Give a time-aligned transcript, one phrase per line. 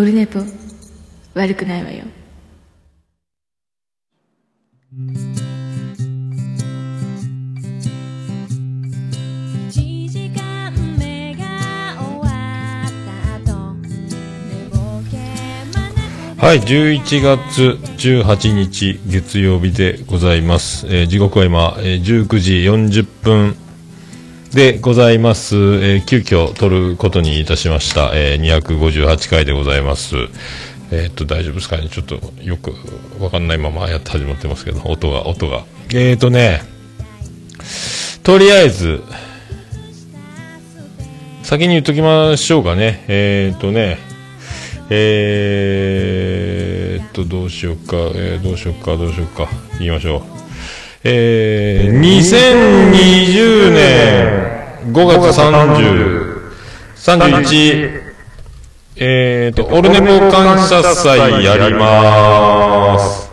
[0.00, 0.40] オルネポ
[1.34, 2.04] 悪くないわよ。
[9.68, 11.44] 1時間目が
[12.00, 12.32] 終わ
[12.86, 12.88] っ
[13.44, 15.18] た後寝ぼけ
[15.76, 16.00] まな
[16.34, 20.86] こはい、11月18日月曜日でございます。
[20.86, 23.54] えー時刻は今、えー19時40分
[24.52, 25.54] でございます。
[25.56, 28.10] えー急遽撮ることにいたしました。
[28.14, 30.16] えー258回でございます。
[30.90, 31.88] えーっと、大丈夫ですかね？
[31.88, 32.72] ちょっとよく
[33.20, 35.62] わかんないままやって始まってますけど、音が、音が。
[35.94, 36.62] えーっとね、
[38.24, 39.02] とりあえず、
[41.44, 43.04] 先に言っときましょうかね。
[43.06, 43.98] えーっとね、
[44.90, 50.39] えーっと、どうしようか、えーどうしようか、どうしようか、言いましょう。
[51.02, 56.52] えー、2020年5月30、
[56.94, 58.12] 31、
[58.96, 63.30] えーっと、オルネポ感謝祭やりまーす。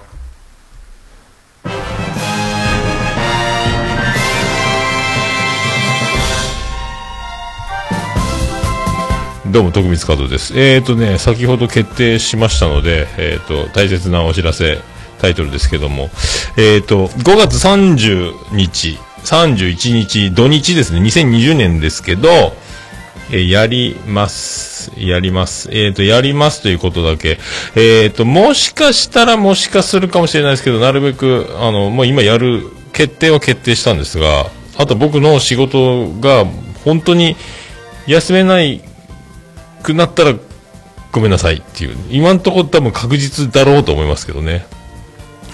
[9.52, 10.58] どうも、徳光加藤です。
[10.58, 14.78] えーとね、先ほど決定しましたので、えーと、大切なお知らせ、
[15.20, 16.10] タイトルですけども、
[16.58, 22.30] えーと、5月30日、31日、土日ですね、2020年ですけど、
[23.30, 24.92] えーやります。
[24.98, 25.70] やります。
[25.74, 27.38] えっ、と、やりますということだけ。
[27.76, 34.46] えっ、と、もしかしたらもしかするかもしれないですけど、なるべく、あの、もう今やる、決定は決定したんですが、
[34.78, 36.46] あと僕の仕事が、
[36.86, 37.36] 本当に
[38.08, 38.82] 休めない
[39.84, 40.34] くなったら
[41.12, 44.66] ごめんなさいっていう今のところ多分確実だろうと思いますけどね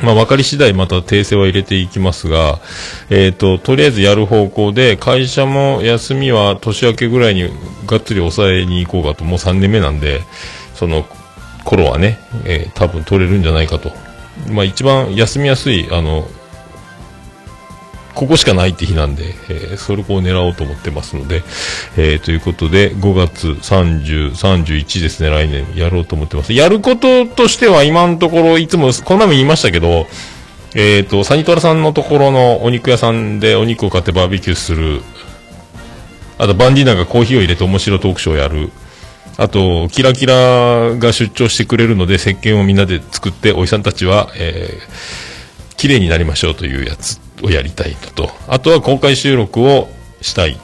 [0.04, 2.60] まあ分かり次第また訂正は入れていきますが
[3.10, 7.50] えっ、ととりあえずやる方向で会社も休みは年明けぐらいに
[7.88, 10.22] がっつり抑えに行こうかともう3年目なんで
[10.76, 11.06] その
[11.64, 13.92] 頃はね、えー多分取れるんじゃないかと。
[14.52, 16.28] まあ一番休みやすいあの
[18.16, 21.44] ここしかないって日なんで、えーそれを狙おうと思ってますので、
[21.98, 25.66] えーということで、5月30、31ですね、来年。
[25.76, 26.54] やろうと思ってます。
[26.54, 30.08] やることとしては今のところ、いつも、この前も言いましたけど、
[30.76, 35.02] えっ、と、サニトラさんのところのお肉屋さんでお肉を買ってバーベキューする、
[36.38, 38.72] あとバンディーナがコーヒーを入れて面白トークショーをやる、
[39.38, 47.23] あと、キラキラが出張してくれるので、石鹸をみんなで作って、おじさんたちは、えー、綺麗になりましょうというやつ。
[47.42, 49.90] をやりたいと、あとは公開収録を
[50.22, 50.60] したい。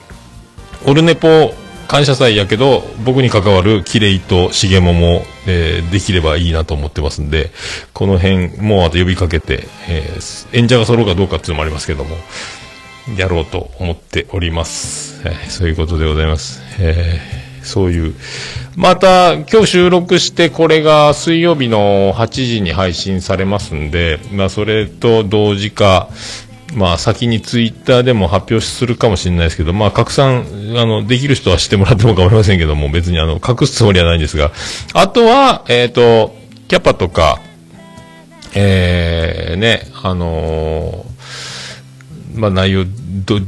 [0.85, 1.53] オルネポ
[1.89, 7.49] 感謝祭やけど、僕に関わるキレイとシゲモも、えーできればいいなと思ってますんで、
[7.93, 12.15] この辺、もうあと呼びかけて、えー演者が揃うかどうかっていうのもありますけども、
[13.17, 15.21] やろうと思っております。
[15.25, 16.61] えーそういうことでございます。
[16.79, 18.15] えーそういう。
[18.75, 26.09] また、今日収録して、これが水曜日の8時に配信されますんで、まあ、それと同時か、
[26.73, 30.45] まあ、先にツイッターでも発表するかもしれないですけど、まあ、拡散、
[30.77, 34.51] あの、できる人はしてもらっても構いませんけども、別にあの、隠すつもりはないんですが、
[34.93, 36.35] あとは、えっ、と、
[36.67, 37.39] キャパとか、
[38.53, 41.09] えー、ね、あのー
[42.39, 42.85] まあ、内容、
[43.25, 43.39] ど、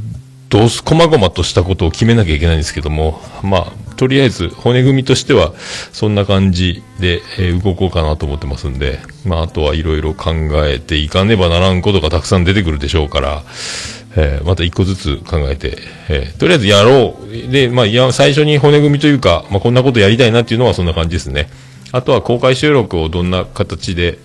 [0.48, 5.52] どうす、細々としたことを決めなきゃいけないんですけども、まあ、とりあえず、骨組みとしては、
[5.92, 10.32] そんな感じで、えー動こうかなと思ってますんで、まあ、あとはいろいろ考
[10.66, 13.42] えていかねばならんことがたくさん出てくるでしょうから、
[14.16, 17.50] えーまた一個ずつ考えて、えーとりあえずやろう。
[17.52, 21.48] で、まあ、いや、最初に骨組みというか、まあ、こんなことやりたいなっていうのはそんな感じですね。
[21.94, 24.18] あとは公開収録をどんな形で、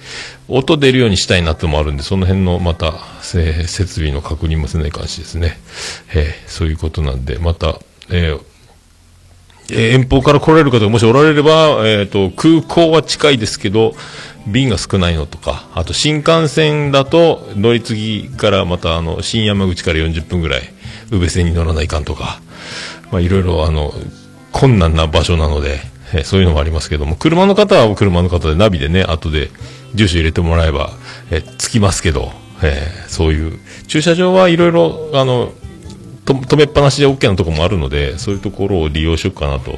[0.47, 2.93] 音出るようにしたいなってのもあるんで、その辺のまた、
[3.35, 5.59] え設備の確認もせない感じですね。
[6.15, 7.79] えーそういうことなんで、また、
[8.09, 8.41] えー
[9.71, 13.93] えー遠方から来られる方がもしおられれば、えっ、と、空港は近いですけど、
[14.47, 20.61] 便が少ないのとか、あと新幹線だと乗り継ぎからまたあの、新山口から40分ぐらい、
[21.11, 22.41] 宇部線に乗らないかんとか、
[23.11, 23.93] まあいろいろあの、
[24.51, 25.79] 困難な場所なので、
[26.13, 29.49] えーそういうのもありますけども、車の方は車の方でナビでね、後で
[29.93, 30.91] 住所入れてもらえば、
[31.29, 32.31] えー着きますけど、
[32.63, 35.51] えーそういう、駐車場はいろいろ、あの、
[36.33, 39.77] 止めっぱなしで OK なとこもあるので、そういうところを利用しようかなと。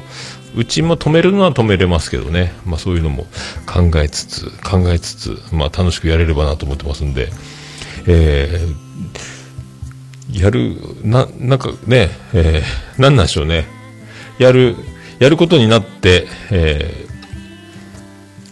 [0.56, 2.52] うちも止めるのは止めれますけどね。
[2.66, 3.26] まあそういうのも
[3.66, 7.28] 考えつつ、考えつつ、まあ楽しくやれればなと思ってますんで、
[8.06, 8.90] えー
[10.32, 13.66] やる、な、なんかね、えー、なんなんでしょうね。
[14.38, 14.76] やる、
[15.18, 17.09] やることになって、えー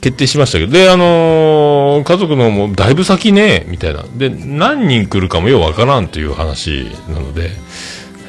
[0.01, 4.05] 決定しましたけど、で、あのー家族のもだいぶ先ね、みたいな。
[4.15, 7.51] で、何人来るかもようわからんという話なので、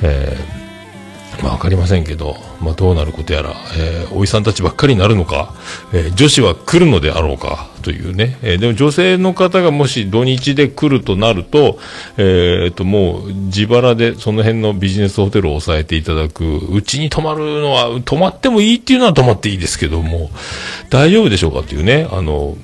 [0.02, 0.59] えー
[1.42, 5.54] まあ、わかりませんけど、まあ、どうなることやら、えーおじさんたちばっかりになるのか、
[5.94, 8.38] えー女子は来るのであろうか、というね。
[8.42, 11.80] えーでも女性の方がもし土日で来るとなると、
[12.18, 20.30] えーと、もう自腹でその辺のビジネスホテルを抑えていただく、うちに泊まるのは、泊まってもいいっていうのは泊まっていいですけども、
[20.90, 22.58] 大丈夫でしょうかっていうね、あの、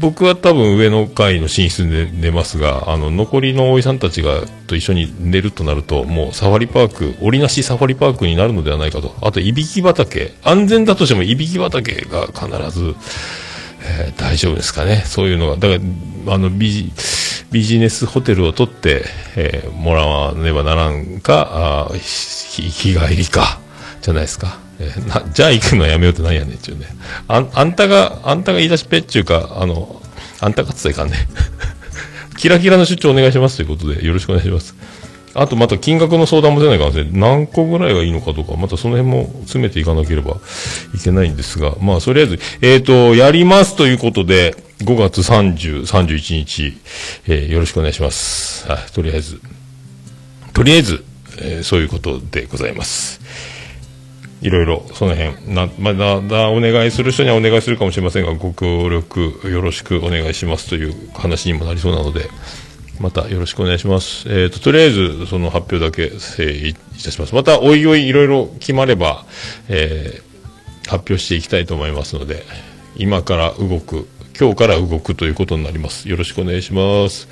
[0.00, 9.14] 僕は多分上の階の寝室で寝ますが、あの、残りのおじさんたちが、と一緒に寝るとなると、もうサファリパーク、折りなしサファリパークになるのではないかと。
[9.20, 10.32] あと、いびき畑。
[10.42, 12.94] 安全だとしても、いびき畑が必ず、
[13.82, 15.02] えー大丈夫ですかね。
[15.04, 15.56] そういうのが。
[15.56, 15.84] だか
[16.26, 16.92] ら、あの、ビジ、
[17.50, 19.04] ビジネスホテルを取って、
[19.36, 23.60] えーもらわねばならんか、あ日帰りか、
[24.00, 24.59] じゃないですか。
[24.80, 26.86] えーな、じゃあ行くのやめようってなんやねんっていうね。
[27.28, 30.00] あん、あんたが、あんたが言い出しっぺっちゅうか、あの、
[30.40, 31.28] あんた勝つといかんね。
[32.38, 34.74] キラキラの出張お願いしますということで、よろしくお願いします。
[35.34, 37.12] あとまた金額の相談も出ないかもしれない。
[37.12, 40.38] 何個ぐらいがいいのかとか、またその辺も詰めていかなければ
[40.94, 46.78] いけないんですが、まあ、とりあえず、えっ、と、やりますということで、5月30、31日、
[47.28, 48.66] えーよろしくお願いします。
[48.66, 49.40] はい、とりあえず、
[50.52, 51.04] とりあえず、
[51.38, 53.20] えーそういうことでございます。
[54.40, 62.28] いろいろ、その辺、な、まだ、だ、お願いする人にはお願いするかもしれませんが、ご協力よろしくお願いしますという話にもなりそうなので、
[63.00, 64.26] またよろしくお願いします。
[64.28, 67.34] えっ、と、とりあえず、その発表だけ、えーいいたします。
[67.34, 69.24] また、おいおいいろいろ決まれば、
[69.68, 70.30] えー
[70.90, 72.42] 発表していきたいと思いますので、
[72.96, 74.08] 今から動く、
[74.38, 76.08] 今日から動くということになります。
[76.08, 77.28] よろしくお願いします。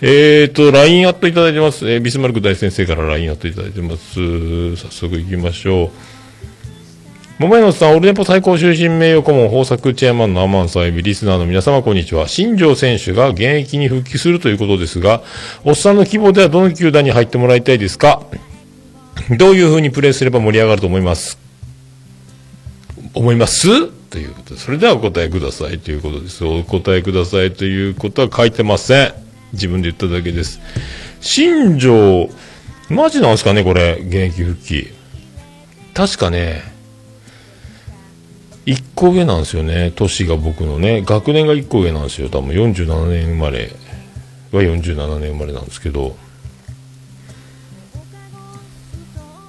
[0.00, 1.90] えっ、と、LINE アットいただいてます。
[1.90, 4.76] えービスマルク大先生から LINE アットいただいてます。
[4.76, 6.21] 早速行きましょう。
[7.42, 12.28] 桃屋のさん、オルネポ最高終身名誉顧問、豊作チェアマンのアマンサイビ、リスナーの皆様、こんにちは。
[12.28, 15.24] 新庄選手が現役に復帰するということですが、
[15.64, 18.22] おっさんの希望ではどの球団に入ってもらいたいですか？
[19.36, 21.36] どういう風にプレーすれば盛り上がると思います？
[23.12, 23.88] 思います？
[23.88, 26.44] ということで、それではお答えくださいということです。
[26.44, 29.14] お答えくださいということは書いてません。
[29.52, 30.60] 自分で言っただけです。
[31.20, 32.30] 新庄、
[32.88, 34.90] マジなんですかね、これ、現役復帰。
[35.92, 36.70] 確かね、
[38.66, 43.70] 1個上なんですよね、年が僕のね、学年が1個上なんですよ、多分47年生まれ。
[44.52, 46.14] は47年生まれなんですけど、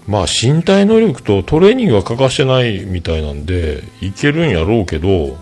[0.07, 5.37] まあ身体能力とトレーニングは欠かしてないみたいなんで、いけるんやろうけど、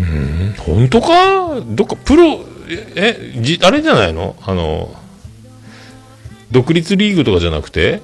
[0.00, 1.60] うん、本当か？
[1.60, 2.40] どっかプロ、
[2.70, 4.36] え、えじあれじゃないの？
[4.42, 4.94] あの、
[6.50, 8.00] 独立リーグとかじゃなくて？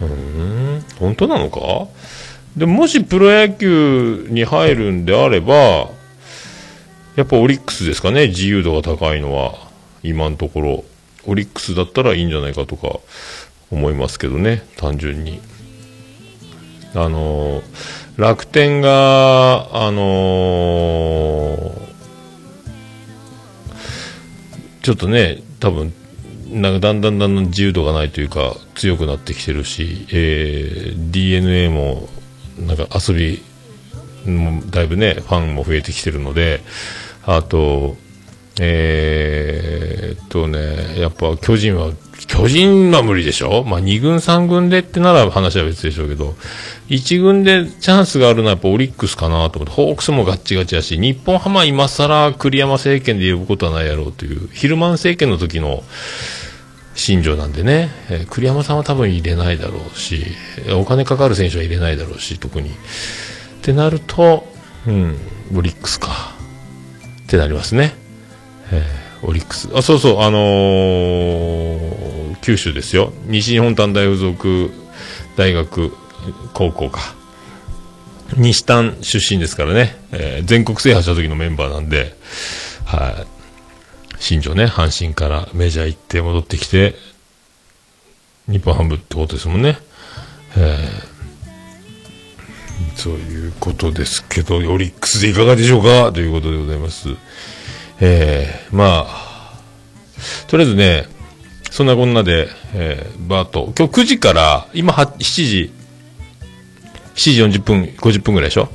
[0.00, 1.88] うん、本当なのか？
[2.56, 5.90] でもしプロ野球に入るんであれば、
[7.16, 9.54] やっぱオリックスですかね、自由度が高いのは、
[10.02, 10.84] 今のところ。
[11.28, 13.00] オリックスだったらいいんじゃないかとか
[13.72, 15.40] 思いますけどね、単純に。
[16.94, 17.62] あのー
[18.16, 21.72] 楽天が、あのー
[24.82, 25.92] ちょっとね、多分、
[26.50, 32.08] なんかだんだんだんだん自由度がないというか、強くなってきてるし、えー DNA も、
[32.66, 33.42] なんか遊び、
[34.30, 36.60] もだいぶね、ファンも増えてきてるので、
[37.24, 37.96] あと、
[38.60, 41.90] えーっとね、やっぱ巨人は、
[42.28, 43.62] 巨人は無理でしょ？
[43.64, 46.34] まあ2軍3軍でってなら話は別でしょうけど、
[46.88, 55.82] 1軍でチャンスがあるのはやっぱオリックスかなと思って、ホークスもガッチガチだし、日本ハムは今更栗山政権で呼ぶことはないやろうという、ヒルマン政権の時の
[56.94, 60.26] 新庄なんでね、えー栗山さんは多分入れないだろうし、
[60.74, 62.70] お金かかる選手は入れないだろうし、特に。
[62.70, 62.72] っ
[63.62, 64.46] てなると、
[64.86, 65.16] うん、
[65.56, 66.34] オリックスか。
[67.24, 67.94] ってなりますね。
[68.72, 69.68] えーオリックス。
[69.74, 73.12] あ、そうそう、あのー九州ですよ。
[73.24, 74.70] 西日本短大附属
[75.36, 75.92] 大学
[76.54, 77.14] 高校か。
[78.36, 82.14] 西丹出身ですからね、えー全国制覇した時のメンバーなんで、
[82.84, 83.26] はい。
[84.18, 86.94] 新庄ね、阪神からメジャー行って戻ってきて、
[88.48, 89.78] 日本ハムってことですもんね。
[90.56, 91.16] えー
[92.94, 96.12] そういうことですけど、オリックスでいかがでしょうか？
[96.12, 97.08] ということでございます。
[98.00, 99.60] えーまあ、
[100.46, 101.06] とりあえずね、
[101.70, 105.72] そんなこんなで、えーバーッと、今日9時から、今は7時、
[107.16, 108.68] 7時40分、50分ぐらいでしょ？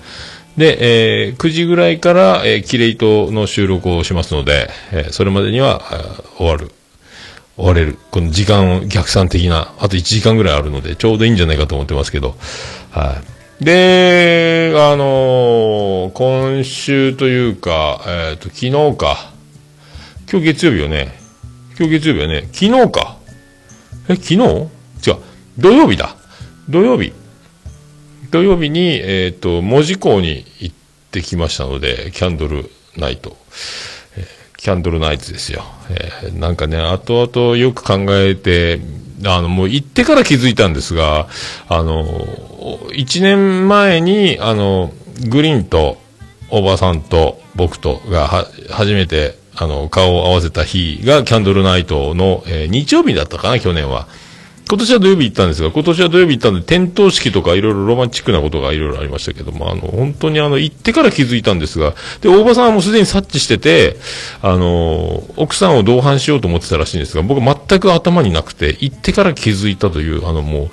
[0.58, 5.82] で、えー9時ぐらいから、えーキレイトの収録をしますので、えーそれまでには、
[6.38, 6.72] 終わる。
[7.58, 7.98] 終われる。
[8.12, 12.36] この時間を逆算的な、あと1時間ぐらいあるので、ちょうどいいんじゃないかと思ってますけど、
[12.92, 13.22] は
[13.62, 13.64] い。
[13.64, 19.32] で、あのー今週というか、えっ、と、昨日か。
[20.30, 21.14] 今日月曜日よね。
[21.78, 22.50] 今日月曜日よね。
[22.54, 23.18] 昨日か。
[24.10, 24.36] え、昨日？
[24.38, 25.18] 違う
[25.58, 26.16] 土曜日だ。
[26.70, 27.14] 土曜日。
[28.32, 30.76] 土曜日に、えっ、と、門司港に行っ
[31.12, 33.38] てきましたので、キャンドルナイト。
[34.18, 35.64] えーキャンドルナイツですよ。
[35.90, 38.80] えーなんかね、後々よく考えて、
[39.26, 41.28] あの、もう行ってから気づいたんですが、
[41.68, 42.06] あの、
[42.92, 44.94] 1年前に、あの、
[45.28, 45.98] グリーンと、
[46.50, 54.08] おばさんと僕とがは、初めて、あの、顔を合わせた日がキャンドルナイトの、えー日曜日だったかな、去年は。
[54.72, 63.98] 今年は土曜日行ったんですが、今年は土曜日行ったんで、点灯式とかいろいろロマンチックなことがいろいろありましたけども、あの、本当にあの、行ってから気づいたんですが、で、大場さんはもうすでに察知してて、
[64.42, 70.70] あの、奥さんを同伴しようと思ってたらしいんですが、僕全く頭になくて、行ってから気づいたという、あの、もう、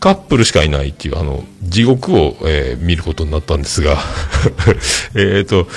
[0.00, 3.98] カップルしかいないっていう、あの、地獄を、えー見ることになったんですが、
[5.14, 5.68] えっと、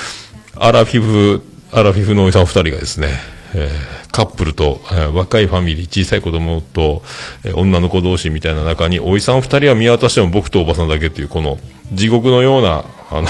[0.55, 3.19] アラフィフ、アラフィフのおじさん二人がですね、
[3.55, 7.01] えーカップルと、えー若いファミリー、小さい子供と、
[7.45, 11.57] えー女の子同士みたいな中に、おじさん二人は見渡しても僕とおばさんだけっていう、この
[11.93, 13.27] 地獄のような、あの、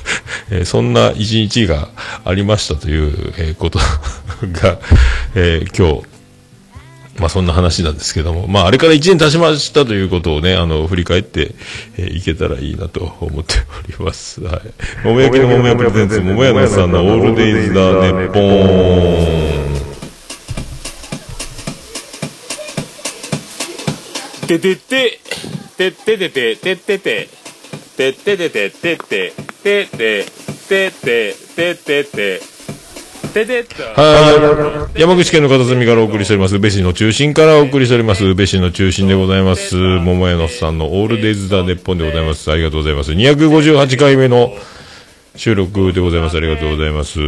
[0.50, 1.88] えーそんな一日が
[2.24, 4.78] ありましたという、えーことが、
[5.34, 6.06] えー今日、
[7.18, 11.54] まあそんな話なんですけども、まああれから1年経ちましたということをね、あの、振り返って、
[11.96, 13.54] えーいけたらいいなと思って
[13.88, 14.40] おります。
[14.42, 14.60] はい。
[15.04, 19.57] 桃焼きの桃屋プレゼンツ、桃屋のさんのオールデイズだ、ネッポーン。
[24.48, 25.20] ててて、
[25.76, 27.28] てててて、ててて、
[27.98, 30.24] てててて、てて、てて、
[30.68, 32.40] てて、ててて、
[33.34, 34.00] ててった。
[34.00, 35.00] はい。
[35.00, 36.58] 山口県の片隅からお送りしております。
[36.58, 38.34] 別紙の中心からお送りしております。
[38.34, 39.76] 別紙の中心でございます。
[39.76, 42.50] 桃屋のさんのオールデイズ・ザ・ネッポンでございます。
[42.50, 43.12] ありがとうございます。
[43.12, 44.54] 258回目の
[45.38, 46.36] 収録でございます。
[46.36, 47.20] ありがとうございます。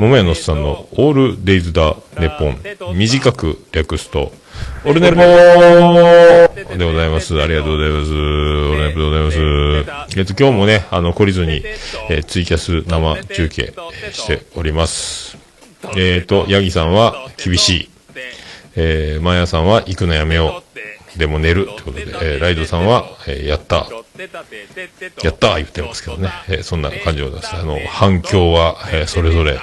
[0.00, 2.96] 桃屋のすさんのオールデイズ・ザ・ネポン。
[2.96, 4.32] 短く略すと、
[4.86, 7.38] オルネポーでございます。
[7.40, 8.10] ありがとうございます。
[8.10, 10.18] オルネポでございます。
[10.18, 11.62] えっと、今日もね、あの、懲りずに、
[12.08, 13.74] えーツイキャス生中継
[14.12, 15.36] しております。
[15.98, 17.90] えっ、と、ヤギさんは厳しい。
[18.76, 20.62] えー、マヤさんは行くのやめよ
[21.14, 21.18] う。
[21.18, 21.66] でも寝る。
[21.66, 23.86] ということで、えーライドさんは、えーやった。
[25.24, 26.30] やったー言ってますけどね。
[26.48, 27.54] えーそんな感じでございます。
[27.56, 29.58] あの、反響は、えーそれぞれ、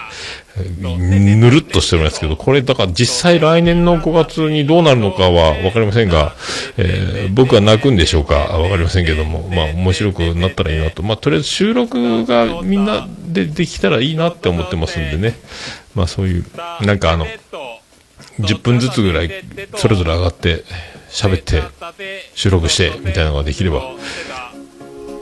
[0.57, 6.35] えーぬるっとしてるんですけど、これ、だから実際来年の5月にどうなるのかはわかりませんが、
[6.77, 11.03] えー僕は泣くんでしょうかわかりませんけども、まあ、面白くなったらいいなと。
[11.03, 15.37] まあ、とりあえず収録がみんなでできたらいいなって思ってますんでね。
[15.93, 16.45] まあ、そういう、
[16.81, 17.27] なんかあの、
[18.39, 19.31] 10分ずつぐらい
[19.75, 20.63] それぞれ上がって
[21.09, 21.63] 喋って
[22.35, 23.81] 収録してみたいなのができれば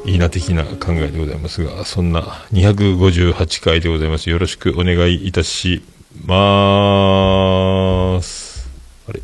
[0.05, 2.21] いいな的な考えでございますがそんな
[2.53, 5.83] 258回でございますよろしくお願いいたし
[6.25, 8.69] ます
[9.09, 9.21] あれ？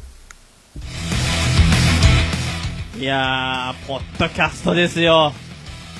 [3.00, 5.33] いやー、ポッドキャストですよ。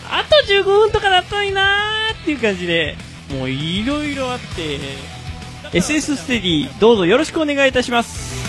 [0.10, 2.96] あと15分とかだったのになーっていう感じで、
[3.32, 4.80] もういろいろあって、
[5.72, 8.41] SS ステディ、どうぞよろしくお願いいたします。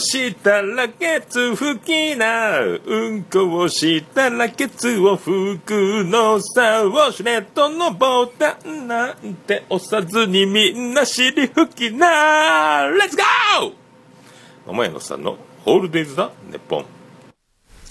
[0.00, 2.58] したらケツ拭きな。
[2.58, 6.82] うんこをしたらケツを拭くのさ。
[6.82, 12.86] ウォシュレットのボタンなんて押さずにみんな尻拭きな。
[12.86, 13.72] レッツゴー
[14.66, 16.84] 桃屋のさんのホールデイズだ、ネッポン。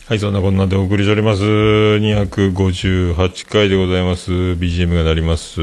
[0.08, 1.44] はい、そんなこんなでお送りしております。
[1.44, 4.32] 258回でございます。
[4.32, 5.60] BGM が鳴ります。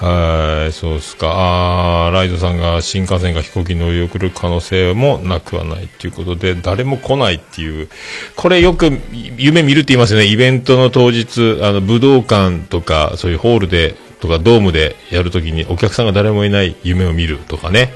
[0.00, 2.06] はい、そうっすか。
[2.06, 7.88] あー、ライドさんが新幹線が飛行機に乗り送る可能性もなくはないっていうことで、誰も来ないっていう。
[8.34, 8.90] これよく
[9.36, 10.24] 夢見るって言いますよね。
[10.24, 17.92] イベントの当日、あの、武道館とか、そういうホールで、とかドームでやるときにお客さんが誰もいない夢を見るとかね。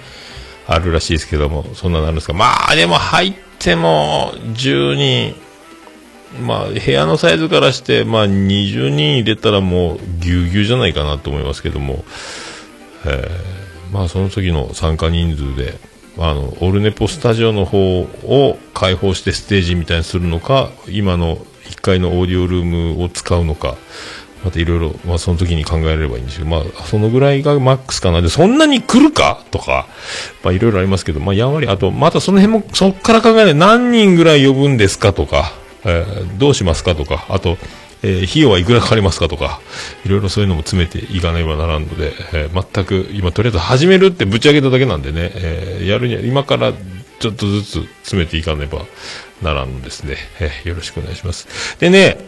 [0.67, 2.33] あるらしいですけども、そんなのあるんですか。
[2.33, 5.44] まあ、でも入っても10人、
[6.41, 12.05] まあ、部屋のサイズからして、まあ、20人入れたらもう、ぎゅうぎゅうじゃないかなと思いますけども、
[13.07, 15.79] えーまあ、その時の参加人数で、
[16.19, 22.65] あの、オルネポスタジオの方を開放してステージみたいにするのか、今の1階のオーディオルー
[22.97, 23.77] ムを使うのか、
[24.45, 28.21] またいろいろ、まあその時に考えればいいんですけど、まあそのぐらいがマックスかな。
[28.21, 29.43] で、そんなに来るか？
[29.51, 29.87] とか、
[30.43, 35.15] まあいろいろありますけど、まあやんわり、あと、またその辺も、そっから考えない何人ぐらい呼ぶんですか？
[35.15, 35.53] とか、
[35.85, 37.57] えーどうしますかとか、あと、
[38.03, 39.61] えー費用はいくらかかりますかとか、
[40.05, 46.73] いろいろそういうのも詰めていかねばならんので、えー全く今とりあえず始めるってぶち上げただけなんでね、えーやるには今から
[47.19, 48.85] ちょっとずつ詰めていかねば
[49.43, 51.79] ならんですね、えーよろしくお願いします。
[51.79, 52.19] でね、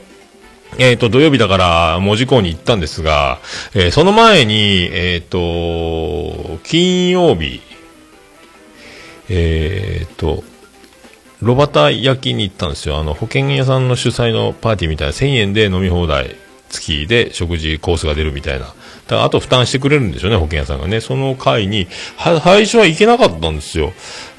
[0.78, 3.38] えっ、と、土曜日だから、門司港に行ったんですが、
[3.74, 7.60] えーその前に、えっ、と、金曜日
[9.28, 10.44] えっと、
[11.42, 12.98] ロバタ焼きに行ったんですよ。
[12.98, 16.36] あの、保険屋さんの主催のパーティーみたいな1000円で飲み放題
[16.70, 18.66] 付きで食事コースが出るみたいな。
[18.66, 18.74] だか
[19.16, 21.00] らあと負担してくれるんでしょうね、保険屋さんがね。
[21.00, 23.92] その会に、は、最初は行けなかったんですよ。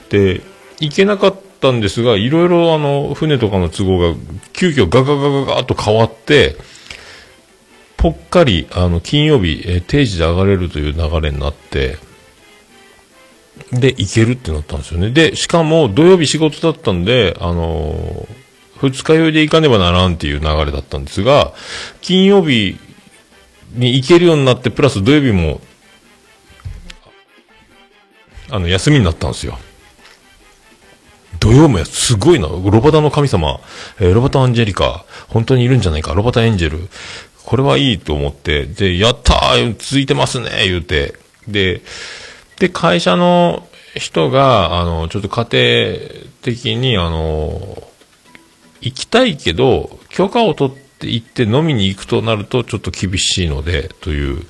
[0.10, 0.42] で、
[0.80, 4.16] 行けなかったんですが、いろいろあの、船とかの都合が、
[4.54, 6.56] 急遽ガガガガガッと変わって、
[7.96, 11.98] ぽっかり、あの、金曜日、え定時で上がれるという流れになって、
[13.72, 15.12] で、行けるってなったんですよね。
[15.12, 18.48] で、しかも土曜日仕事だったんで、あのー
[18.80, 21.54] 二日酔いで行かねばならんっていう流れだったんですが、
[22.02, 22.78] 金曜日
[23.74, 25.62] に行けるようになって、プラス土曜日も、
[28.52, 29.58] あの、休みになったんですよ。
[31.40, 32.48] 土曜もやすごいな。
[32.48, 33.60] ロバタの神様、
[34.00, 36.14] えーロバタ・アンジェリカ、本当にいるんじゃないか。
[36.14, 36.88] ロバタ・エンジェル。
[37.46, 41.16] これはいいと思って、で、やったー続いてますね言うて。
[41.48, 41.82] で、
[42.60, 47.84] で、会社の人が、あの、ちょっと家庭的に、あの、
[48.82, 54.44] 行きたいけど、許可を取って行って飲みに行くとなるとちょっと厳しいので、という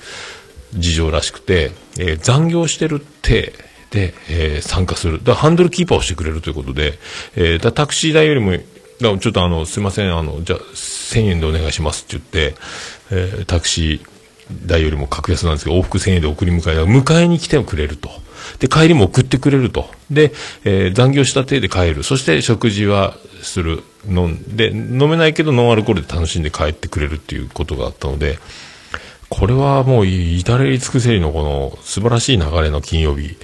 [0.73, 3.53] 事情らしくて、えー残業してるって、
[3.91, 5.23] で、えー参加する。
[5.23, 6.99] だハンドルキーパーをしてくれるということで、
[7.35, 8.59] えーだタクシー代よりも、だ
[8.99, 12.57] ちょっとあの、すいません、あの、じゃあ、1000円でお願いしますって言って、
[13.11, 14.16] えータクシー
[14.66, 18.10] 代よりも格安なんですけど、往復1000円で送り迎え、迎えに来てくれると。
[18.60, 19.89] で、帰りも送ってくれると。
[20.10, 20.32] で、
[20.63, 22.04] えー残業した手で帰る。
[22.04, 23.84] そして食事はする。
[24.10, 28.39] 飲んで、飲めないけどノンアルコールで楽しんで帰ってくれるっていうことがあったので、
[29.30, 33.38] これはもう至れり尽くせりのこの素晴らしい流れの金曜日。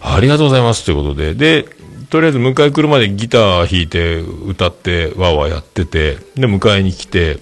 [0.00, 1.66] ありがとうございますということで、で、
[2.10, 7.38] とりあえず迎え来るまでギター弾いて歌ってわーわーやってて、で、迎えに来て、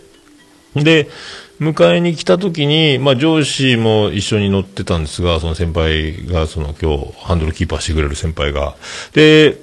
[0.76, 1.08] で、
[1.60, 8.76] 迎えに来た時に、まあ上司も一緒に乗ってたんですが、その先輩が、その今日ハンドルキーパーしてくれる先輩が。
[9.12, 9.58] で、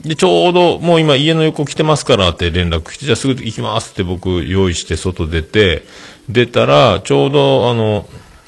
[0.00, 5.84] で、ちょうど、もう今家の横来てますからって連絡来て、じゃあすぐ行きますって僕用意して外出て、
[6.28, 8.06] 出たら、ちょうどあの、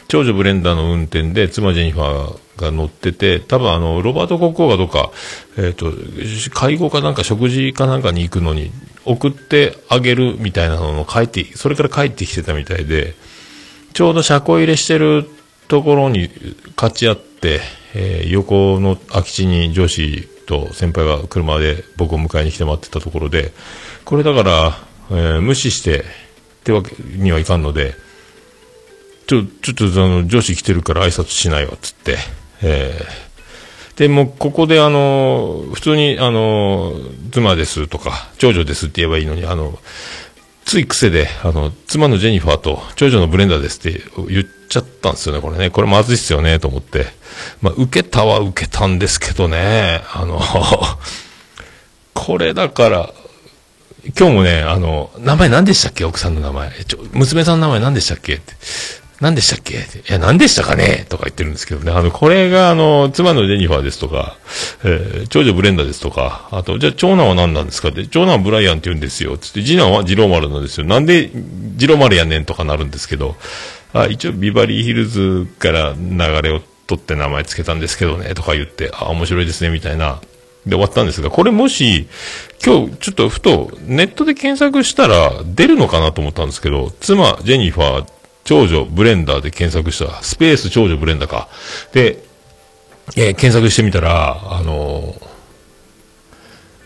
[0.08, 5.10] 長女ブレンダーの運転で妻ジェニファーが乗ってて、多分あの、ロバート国王がどっか、
[5.56, 5.92] えっ、と、
[6.52, 8.70] 介護かなんか食事かなんかに行くのに、
[9.04, 13.14] 送ってあげるみたいなのを帰って、それから帰ってきてたみたいで、
[13.92, 15.28] ちょうど車庫入れしてる
[15.68, 16.30] ところに
[16.76, 17.60] 勝ち合って、
[17.94, 23.52] えー横の空き地に上司と先輩が車で僕を迎えに来て待ってたところで、
[24.04, 24.78] これだから、
[25.10, 26.02] えー無視してっ
[26.64, 27.94] てわけにはいかんので、
[29.26, 32.16] ちょ、ちょっとあの、上司来てるから挨拶しないわ、つって、
[32.62, 33.33] えー
[33.96, 36.94] で、もうここであの、普通にあの、
[37.32, 39.78] 妻ですとか、長女ですって言えばいいのに、あの、
[40.64, 45.70] つい癖で、あの、妻のジェニファーと長女のブレンダーですって言っちゃったんですよね、これね。
[45.70, 47.06] これまずいっすよね、と思って。
[47.60, 50.40] まあ、受けたは受けたんですけどね、あの、
[52.14, 53.14] これだから、
[54.18, 56.04] 今日もね、あの、名前何でしたっけ？
[56.04, 56.70] 奥さんの名前。
[56.86, 58.34] ちょ、娘さんの名前何でしたっけ？
[58.34, 58.52] って。
[59.20, 59.76] 何でしたっけ？
[59.76, 59.78] い
[60.12, 61.06] や、何でしたかね？
[61.08, 61.92] とか言ってるんですけどね。
[61.92, 64.36] あの、これが、あの、妻のジェニファーですとか、
[64.84, 67.88] えー長女ブレンダーですとか、あと、じゃあ長男は何なんですか？
[67.88, 69.38] って、長男はブライアンって言うんですよ。
[69.38, 70.86] つって、次男はジローマルなんですよ。
[70.86, 71.30] なんで、
[71.76, 73.36] ジローマルやねんとかなるんですけど、
[73.92, 80.20] あ、一応ビバリーヒルズから流れを取って名前つけたんですけどね、とか言って、あ、面白いですね、みたいな。
[80.66, 82.08] で終わったんですが、これもし、
[82.64, 88.13] 今日ちょっとふとネットで検索したら出るのかなと思ったんですけど、妻、ジェニファー、
[88.44, 91.48] 長女、ブレンダーで検索した、スペース長女ブレンダーか。
[91.92, 92.22] で、
[93.16, 95.33] えー検索してみたら、あのー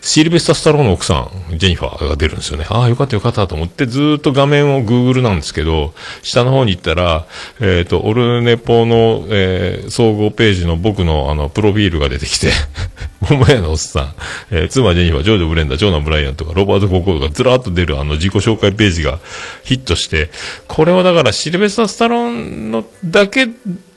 [0.01, 2.65] シルベスタ・スタローンの奥さん、ジェニファーが出るんですよね。
[2.69, 7.25] ああ、よかったよかったと思って、ずっと画面を Google なんですけど、下の方に行ったら、
[7.59, 12.51] えっ、と、オルネポの、えー総合ページの僕の、あの、プロフィールが出てきて、
[13.21, 14.13] 桃屋のおっさん、
[14.51, 19.19] えー妻ジェニファー、ジョージョ・ブレンダー、長男ブライアンとか、ロバート・ココーがずらーっと出るあの自己紹介ページが
[19.63, 20.31] ヒットして、
[20.67, 23.47] これはだからシルベスタ・スタローンのだけ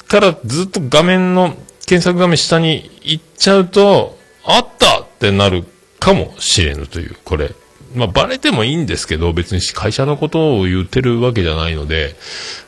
[0.08, 5.64] からずっと画面の検索画面下に行っちゃうと、あったってなる
[6.02, 7.52] かもしれぬという、これ。
[7.94, 12.16] まあ、バレてもいいんですけど、別に会社のことを言ってるわけじゃないので、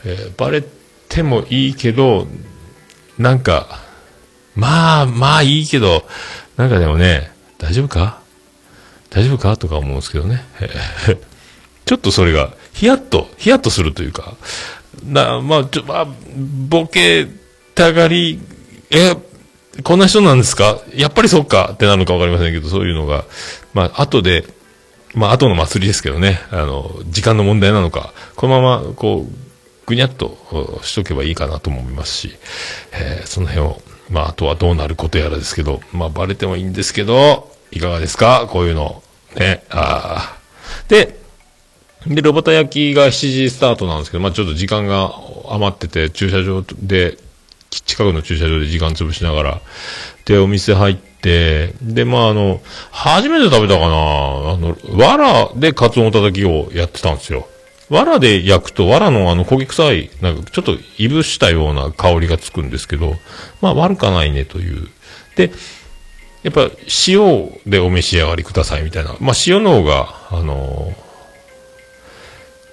[0.05, 0.62] えーバレ
[1.09, 2.27] てもいいけど、
[3.18, 3.81] なんか、
[4.55, 6.05] まあ、まあいいけど、
[6.57, 8.20] なんかでもね、大丈夫か？
[9.11, 9.57] 大丈夫か？
[9.57, 10.44] とか思うんですけどね。
[11.87, 14.37] ちょっとそれが、ヒヤッと、ヒヤッとするというか、
[15.05, 16.07] な、まあ、ちょ、まあ、
[16.68, 17.29] ボケ
[17.75, 18.40] たがり、
[18.90, 19.14] え、
[19.82, 20.80] こんな人なんですか？
[20.94, 21.70] やっぱりそうか。
[21.74, 23.24] ってなるのかわかりませんけど、そういうのが、
[23.72, 24.44] まあ、後で、
[25.14, 29.32] まあ、後の祭りですけどね、あの、時間の問題なのか、このまま、こう、
[29.87, 32.37] ぐにゃっとしとけばいいかなとも思いますし、
[32.92, 38.46] えーその辺をまあ、あとはどうなることやらですけど、まあ、バレてもいいんですけど、いかがですか？
[38.50, 39.02] こういうの。
[39.34, 40.38] ね、ああ。
[40.88, 41.18] で、
[42.06, 45.14] で、ロボタ焼きが7時スタートなんですけど、まあちょっと時間が
[45.48, 47.16] 余ってて、駐車場で、
[47.82, 49.60] 近くの駐車場で時間潰しながら、
[50.24, 52.60] で、お店入って、で、まああの、
[52.90, 53.90] 初めて食べたかなあ
[54.56, 57.48] の、藁でカツオのたたきをやってたんですよ。
[57.90, 63.16] 藁で焼くと、藁のあの焦げ臭い、なんかちょっといぶしたような香りがつくんですけど、
[63.60, 64.88] まあ悪かないねという。
[65.37, 65.50] で、
[66.42, 66.70] やっぱ
[67.08, 69.16] 塩でお召し上がりくださいみたいな。
[69.20, 70.92] まあ塩の方が、あの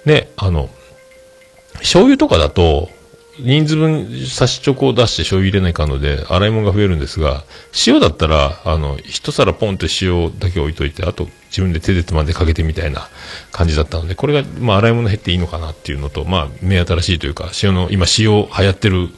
[0.04, 0.68] ね、あの、
[1.78, 2.90] 醤油とかだと、
[3.38, 7.44] 人数分差しチョコを出して醤油入れないかので、洗い物が増えるんですが、
[7.86, 13.08] 塩だったら、あの、一皿ポンって塩だけ置いといて、あと自分で手でつまんでかけてみたいな
[13.50, 19.08] 感じだったので、これが、まあ洗い物減っていいのかなっていうのと、まあ目新しいというか、塩の、今塩流行ってる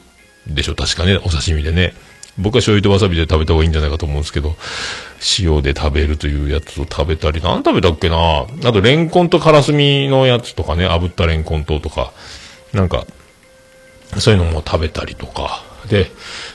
[0.47, 1.93] でしょ、確かね、お刺身でね。
[2.37, 4.55] 僕は醤油とわさびで食べた方がいいんじゃないかと思うんですけど、
[5.39, 8.45] 塩で食べるというやつを食べたり、何食べたっけな？
[8.63, 12.13] あと、レンコンとカラスミのやつとかね、炙ったレンコンととか、
[12.73, 13.05] なんか、
[14.19, 15.63] そういうのも食べたりとか。
[15.89, 16.11] で、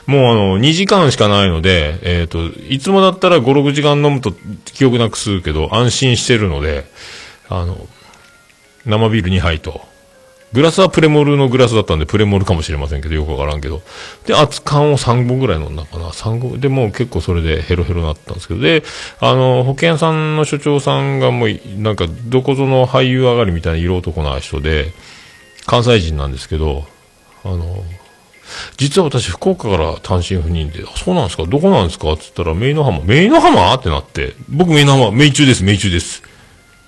[0.07, 4.33] もうあの、2時間しかないので、えっ、と、いつもだったら5、6時間飲むと
[4.64, 6.85] 記憶なくするけど、安心してるので、
[7.49, 7.87] あの、
[8.87, 9.83] 生ビール2杯と、
[10.53, 13.83] グラスはプレモルのグラスだったんで、プレモルかもしれませんけど、よくわからんけど。
[14.27, 16.09] で、熱燗を3本ぐらい飲んだかな。
[16.09, 16.61] 3本。
[16.61, 18.61] で、もう結構それでヘロヘロになったんですけど。
[18.61, 18.83] で、
[19.20, 24.92] あの、保険さんの所長さんがもう、なんか、どこぞの俳優上がりみたいな色男な人で、
[25.66, 26.85] 関西人なんですけど、
[27.44, 27.85] あの、
[28.76, 31.44] 実は私、福岡から単身赴任で、そうなんですか？
[31.44, 32.12] どこなんですか？
[32.12, 33.00] って言ったら、メイノ浜。
[33.05, 33.72] メイノ浜？
[33.74, 36.22] ってなって、僕メイノ浜、メイ中です、メイ中です。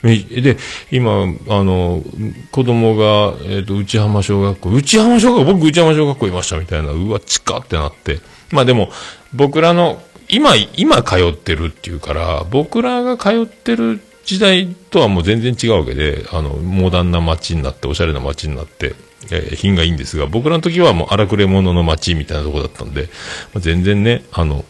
[0.02, 0.56] で、
[0.90, 2.02] 今、あの、
[2.50, 8.18] 子供が、えっ、と、内浜小学校、内浜小学校、僕内浜小学校いましたみたいな、うわ、近ってなって。
[8.50, 8.90] まあでも、
[9.32, 18.96] 僕らの、今、今通ってるっていうから、僕らが通ってる時代とはもう全然違うわけで、あの、モダンな街になって、おしゃれな街になって、
[19.30, 23.08] えー品がいいんですが、僕らの時はもう荒くれ者の街みたいなとこだったんで、
[23.54, 24.64] まあ全然ね、あの、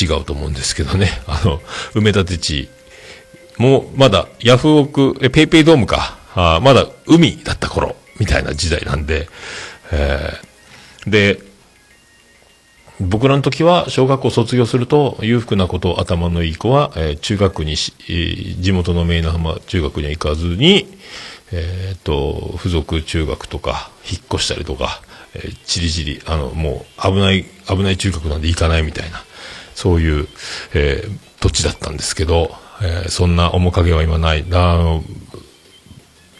[0.00, 1.60] 違うと思うんですけどね、 あの、
[1.94, 2.68] 埋め立て地、
[3.56, 9.28] もうまだヤフオク、え、ペイペイドームか、あまだ海だった頃、みたいな時代なんで、
[9.92, 11.40] えーで、
[13.00, 20.86] 僕らの時は小学校卒業すると裕福なこと頭のいい子は、えー中学にし、えー地元の名那浜中学には行かずに、
[21.52, 25.00] えっ、と、付属中学とか引っ越したりとか、
[25.34, 29.22] えー、ちりじり、あの、もう危ない、危ない中学なんで行かないみたいな、
[29.74, 30.28] そういう、
[30.74, 32.50] えー土地だったんですけど、
[32.82, 34.44] えーそんな面影は今ない。
[34.50, 35.04] あの、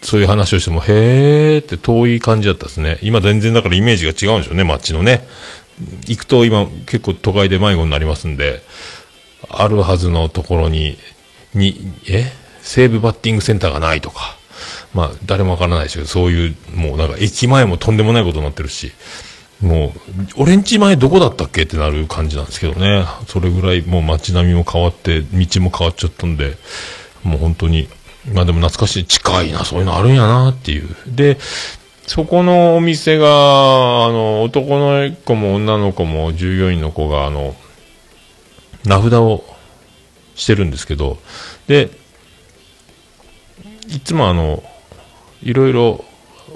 [0.03, 2.99] そういう話をしても、へーって遠い感じだったですね。
[3.03, 5.27] 今全然だからイメージが違うんでしょうね、街のね。
[6.07, 8.62] 行くと今結構都会で迷子になりますんで、
[9.49, 10.99] あるはずのところに、
[11.55, 12.33] に、え？
[12.62, 14.37] 西武バッティングセンターがないとか、
[14.94, 18.92] まあ誰もわからないですけど、そういう、もうなんか駅前もとんでもないことになってるし、
[19.61, 20.01] もう、
[20.37, 21.62] 俺んち前どこだったっけ？
[21.62, 23.05] ってなる感じなんですけどね。
[23.27, 26.57] それぐらいもう街並みも変わって、道も変わっちゃったんで、
[27.25, 27.88] もう本当に、
[28.33, 30.88] まあでも懐かしい、近いな、そういうのあるんやなっていう。
[31.09, 31.38] で、
[32.07, 37.57] そこのお店が、あの、男の子も女の子も従業員の子が、あの、
[38.85, 39.44] 名札を
[40.37, 41.18] してるんですけど、
[41.66, 41.90] で、
[43.88, 44.62] いつもあの、
[45.42, 46.05] いろいろ、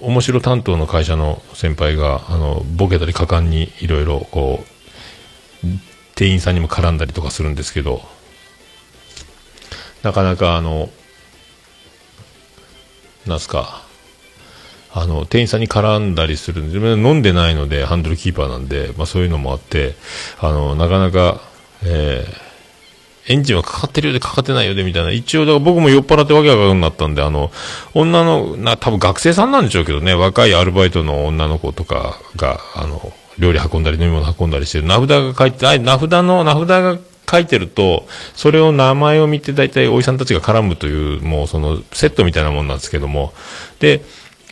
[0.03, 5.67] 面白担当の会社の先輩が、あの、ボケたり果敢にいろいろ、こう、
[6.15, 8.03] 店員さんにも絡んだりとかするんですけど、
[10.03, 10.91] なかなかあの、
[13.27, 13.83] なんすか、
[14.93, 19.95] あの、店員さんに絡んだりするんで、飲んでないので、ハンドルキーパーなんで、まあそういうのもあって、
[20.39, 21.41] あの、なかなか、
[21.83, 22.52] えー
[23.29, 25.13] エンジンはかかってるようでかかってないようでみたいな。
[25.13, 27.53] 一応、だから僕も酔っ払ってわけわかんなくなったんで、あの、
[27.95, 34.85] 女の、な、多分学生さんなんでしょうけどね、若いアルバイトの女の子とかが、あの、料理運んだり飲み物運んだりしてる。
[34.85, 36.99] 名札が書いて、あ名札の、名札が
[37.31, 43.33] 書いてると、それを名前を見て大体おじさんたちが絡むという、もうその、セットみたいなもんなんですけども。
[43.79, 44.03] で、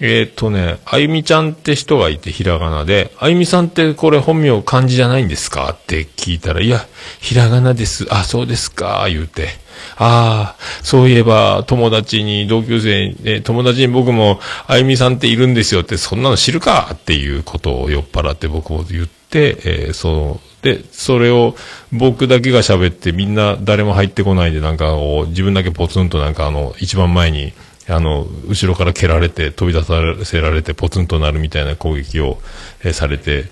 [0.03, 5.71] えーっとね、あゆみちゃんって人がいて、ひらがなで、あゆみさんってこれ本名漢字じゃないんですか？
[5.71, 6.87] って聞いたら、いや、
[7.21, 8.07] ひらがなです。
[8.11, 9.49] あ、そうですか、言うて。
[9.97, 16.91] ああ、そういえば、友達に、同級生に、え友達に僕も、あゆみさんっているんですよって、そんなの知るか？
[16.95, 21.55] っていうことを酔っ払って僕も言って、えーそう、で、それを
[21.93, 24.95] 僕だけが喋ってみんな誰も入ってこないでなんか
[25.29, 27.55] 自分だけポツンとなんかあの一番前に
[27.89, 32.39] あの後ろから蹴られて飛び出させられてポツンとなるみたいな攻撃を、
[32.85, 33.47] えされて、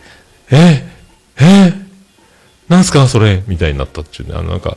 [0.51, 0.85] え
[1.41, 1.89] ええ
[2.69, 4.77] なんすかそれみたいになったっていうね、あの、なんか、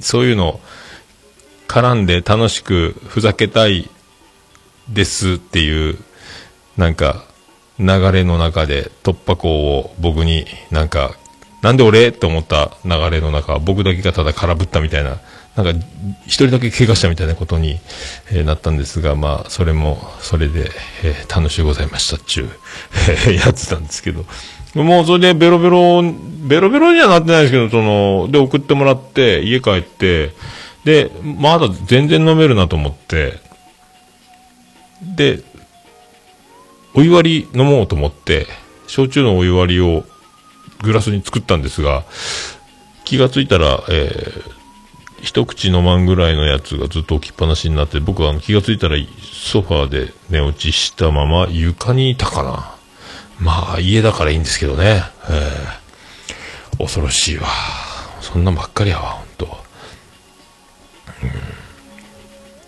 [0.00, 0.60] そういうの、
[1.66, 3.90] 絡んで楽しくふざけたい
[4.88, 5.98] ですっていう、
[6.76, 7.24] なんか、
[7.80, 11.16] 流れの中で突破口を僕になんか、
[11.62, 15.20] なんで俺って思った流れの中、僕だけがただ空振ったみたいな、
[15.58, 15.86] なんか、
[16.26, 17.80] 一人だけ怪我したみたいなことに、
[18.30, 20.70] えーなったんですが、まあ、それも、それで、
[21.02, 22.50] えー楽しゅうございましたっちゅう、
[23.10, 24.24] えー やつなんですけど、
[24.76, 30.30] もうそれでベロベロ、ベロベロにはなってないですけど、その、で、送ってもらって、家帰って、
[30.84, 33.40] で、まだ全然飲めるなと思って、
[35.02, 35.40] で、
[36.94, 38.46] お湯割り飲もうと思って、
[38.86, 40.04] 焼酎のお湯割りを
[40.84, 42.04] グラスに作ったんですが、
[43.04, 44.57] 気がついたら、えー
[45.22, 48.96] 一口飲まんぐらいのやつがずっと置きっぱなしになって、僕はあの気がついたら
[49.32, 52.74] ソファーで寝落ちしたまま床にいたかな。
[53.40, 55.02] まあ、家だからいいんですけどね。
[55.28, 55.88] えー
[56.78, 57.48] 恐ろしいわ。
[58.20, 59.58] そんなばっかりやわ、ほんと。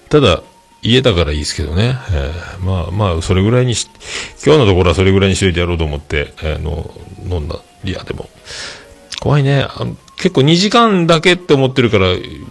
[0.09, 0.43] ただ、
[0.83, 1.97] 家だからいいですけどね。
[2.11, 3.89] えーまあまあ、それぐらいにし、
[4.45, 6.91] 今日のところはそれぐらいにしといてやろうと思って、えーの、
[7.25, 7.61] 飲んだ。
[7.85, 8.29] いや、でも、
[9.21, 9.67] 怖いね。
[10.17, 12.09] 結構2時間だけって思ってるから、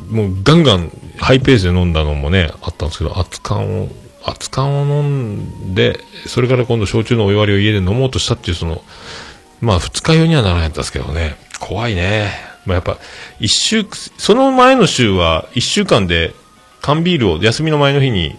[0.10, 3.90] もうガンガンハイペースで飲んだのもね、あったんですけど、熱燗を、
[4.26, 8.82] 熱燗を飲んで、それから今度焼酎のお湯割りを家で飲もうとしたっていう、その、
[9.62, 11.36] まあ二日酔いにはならないんですけどね。
[11.60, 12.32] 怖いね。
[12.66, 12.98] まあやっぱ、
[13.40, 13.86] 一週、
[14.18, 16.34] その前の週は一週間で
[16.82, 18.36] 缶ビールを休みの前の日に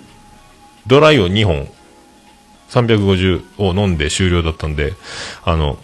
[0.86, 1.68] ドライを2本、
[2.70, 4.94] 350を飲んで終了だったんで、
[5.44, 5.78] あの、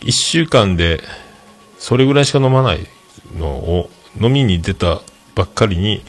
[0.00, 1.00] 一週間で
[1.78, 2.86] それぐらいしか飲まない
[3.36, 5.00] のを飲みに出た
[5.34, 6.02] ばっかりに、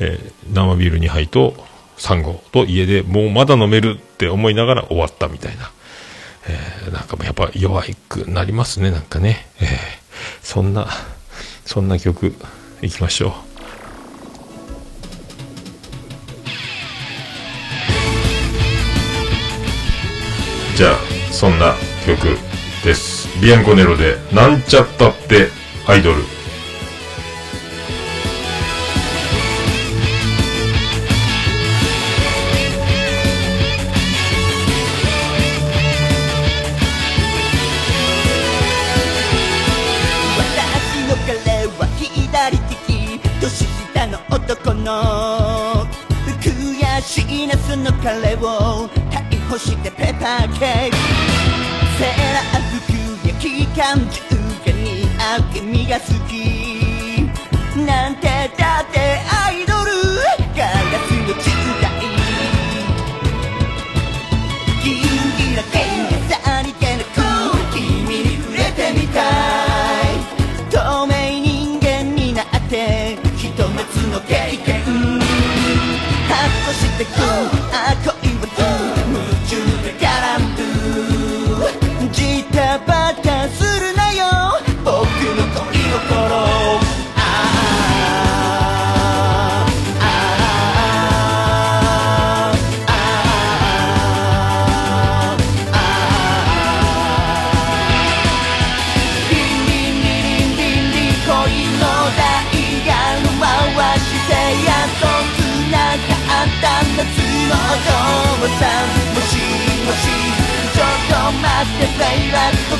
[0.00, 1.54] えー生ビール2杯と
[1.96, 5.70] サンゴと家でもうまだ飲めるって思いながら終わったみたいな。
[6.46, 9.46] えーなんかもやっぱ弱くなりますね、なんかね。
[9.60, 9.68] えー
[10.42, 10.86] そんな、
[11.64, 12.34] そんな曲、
[12.82, 13.54] いきましょう。
[20.76, 20.98] じゃあ、
[21.32, 21.74] そんな
[22.06, 22.36] 曲
[22.84, 23.23] です。
[23.40, 25.48] ビアンコネロで、なんちゃったって
[25.86, 26.22] アイドル。
[40.38, 45.86] 私の彼は左利き年下の男の
[46.40, 50.96] 悔しいなその彼を逮捕してペーパーケーキ
[51.98, 52.73] セーラー
[53.74, 54.20] 服や機関銃
[54.64, 56.32] が似合う君が好き。
[57.84, 59.90] なんてだってアイドル
[60.56, 61.50] ガラスの時
[61.82, 61.90] 代。
[64.82, 65.68] ギンギラギ
[66.06, 67.10] ンさりげなく
[67.74, 67.82] 君
[68.22, 70.14] に触れてみたい。
[70.70, 74.84] 透明人間になってひと夏の経験。
[76.28, 77.53] ハッとしてく。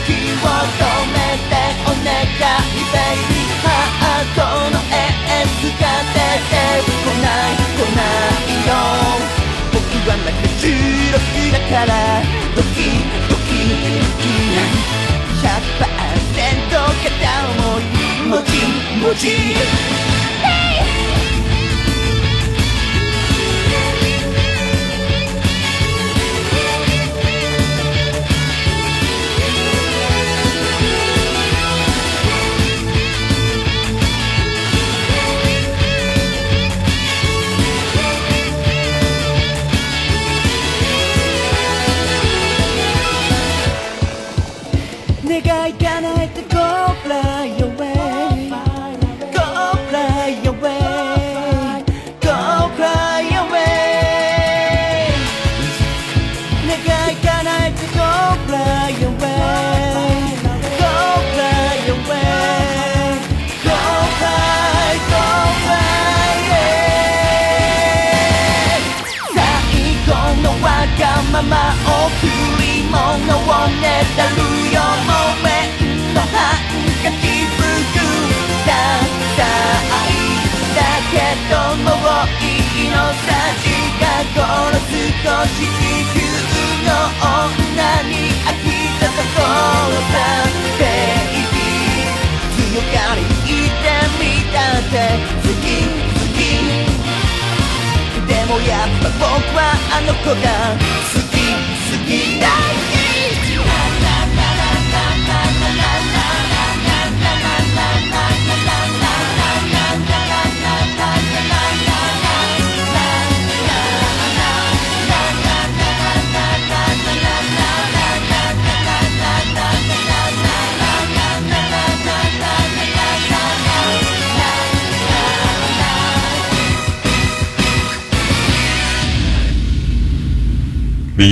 [0.04, 4.40] ラ時を止めてお願いベイビーハート
[4.70, 6.60] の AS が出て
[7.04, 8.72] こない来ないよ
[9.72, 10.68] 僕はまだ16
[11.52, 11.92] だから
[12.54, 12.92] ドキ
[13.28, 14.24] ドキドキ
[15.40, 16.68] 100%
[17.02, 17.82] 片思い
[18.28, 18.48] もち
[19.00, 20.03] もち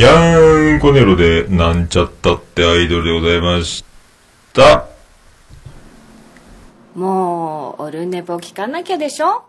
[0.02, 3.84] ビヤンコネロで、なんちゃったってアイドルでございまし
[4.52, 4.86] た。
[6.96, 9.44] もうオルネポ聞かなきゃでしょ？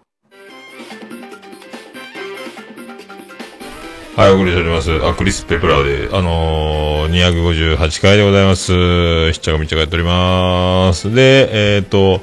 [4.16, 4.92] はい、お送りしております。
[5.04, 7.32] あ、クリス・ペプラーで、あのー、
[7.76, 9.34] 258回でございます。
[9.34, 11.12] しっちゃかみっちゃかやっております。
[11.16, 12.22] で、えっ、と、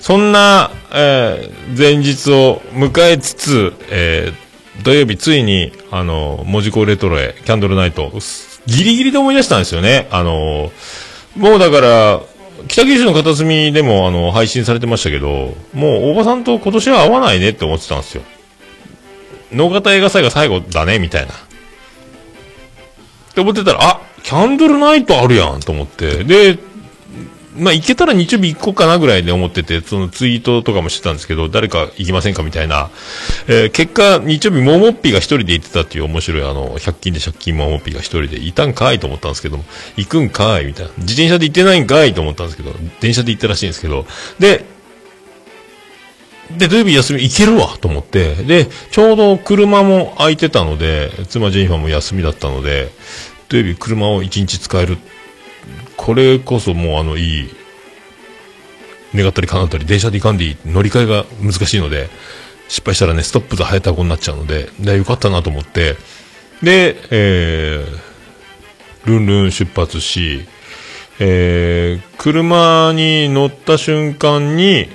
[0.00, 4.49] そんな、えー前日を迎えつつ、えー
[4.82, 8.12] 土曜日ついに、あの、文字工レトロへ、キャンドルナイト、
[8.66, 10.08] ギリギリで思い出したんですよね。
[10.10, 10.70] あの
[11.36, 12.20] もうだから、
[12.68, 18.22] 北九州の片隅でも、あの、配信されてましたけど、もう大場さんと今年は会わないねって思ってたんですよ。
[19.52, 21.32] 能形映画祭が最後だね、みたいな。
[21.32, 21.36] っ
[23.34, 26.24] て思ってたら、あ、キャンドルナイトあるやんと思って。
[26.24, 26.58] で、
[27.56, 32.90] まあ、行けたら日曜日行こうかなぐらいで思ってて、そのツイートとかもしてたんですけど、誰か行きませんかみたいな。
[33.48, 39.58] えー結果、日曜日、モモッピーが一人で行ってたっていう面白い、あの、100均で借金モモッピーが一人でいたんかいと思ったんですけど、
[39.96, 40.92] 行くんかいみたいな。
[40.98, 44.06] 自転車で行ってないんかいと思ったんですけど、電車で行ったらしいんですけど、
[44.38, 44.64] で、
[46.56, 52.90] で、土曜日休み行けるわと思って、で、ちょうど車も空いてたので、妻ジェニファーも休みだったので、
[53.48, 54.98] 土曜日車を1日使える。
[55.96, 57.50] これこそもうあの、いい、
[59.14, 62.08] 願ったり叶ったり、電車で行かんでいい、乗り換えが難しいので、
[62.68, 65.96] 失敗したらね、ストップで早たこになっちゃうので、で、よかったなと思って、
[66.62, 70.46] で、えー、ルンルン出発し、
[71.18, 74.88] えー、車に乗った瞬間に、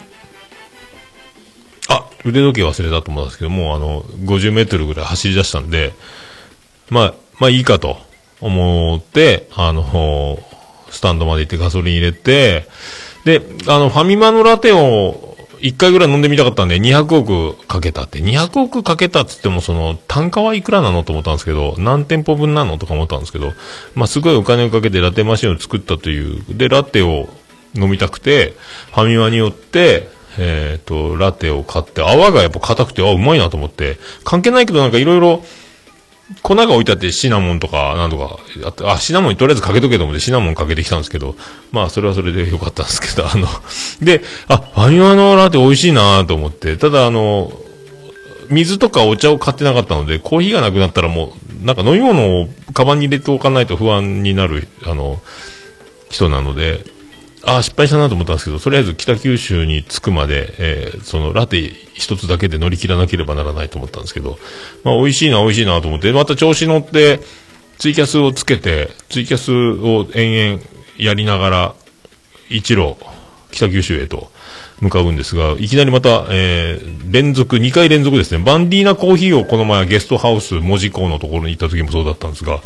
[1.89, 5.93] あ、腕時計忘れたと思うんですけど、もうあの、50メートルぐらい走り出したんで、
[6.89, 7.97] まあ、まあいいかと
[8.39, 10.39] 思って、あの、
[10.95, 12.67] スタンドまで行ってガソリン入れて、
[13.25, 18.19] で、あの、ファミマのラテを1回ぐらい飲んでみたかったんで、200億かけたって。
[18.19, 23.53] 200億かけたっつっても、その、単価はいくらなのと思ったんですけど、何店舗分なのとか思ったんですけど、
[23.95, 26.43] まあ、すごいお金をかけてラテマシンを作ったという。
[26.49, 27.27] で、ラテを
[27.73, 28.53] 飲みたくて、
[28.93, 35.43] ファミマに寄って、えっ、と、ラテを買って、泡がやっぱ硬くて、あ、うまいなと思って、関係ないけどなんかいろいろ、
[36.41, 41.35] 粉が置いてあってシナモンとか、なんとかあって、あ、シナモンにとりあえずかけとけと思ってシナモンかけてきたんですけど、
[41.71, 43.47] まあそれはそれでよかったんですけど、 あの、
[44.01, 47.53] で、あ、ファミマのラテ美味しいなと思って、ただあの、
[48.49, 55.21] 水とかお茶を買ってなかったので、コーヒーがなくなったらもう、なんか飲み物をカバンに入れておかないと不安になる、あの、
[56.09, 56.83] 人なので、
[57.45, 64.39] あ、失敗したなと思ったんですけど、とりあえず北九州に着くまで、えーそのラテ一つだけで乗り切らなければならないと思ったんですけど、
[64.84, 67.19] まあ美味しいな、美味しいなと思って、また調子乗って、
[67.77, 70.63] ツイキャスをつけて、ツイキャスを延々
[70.97, 71.75] やりながら、
[72.49, 72.95] 一路、
[73.51, 74.31] 北九州へと
[74.81, 82.62] 向かうんですが、いきなりまた、えー連続、2回連続ですね、バンディーナコーヒーをこの前ゲストハウス、門司港のところに行った時もそうだったんですが、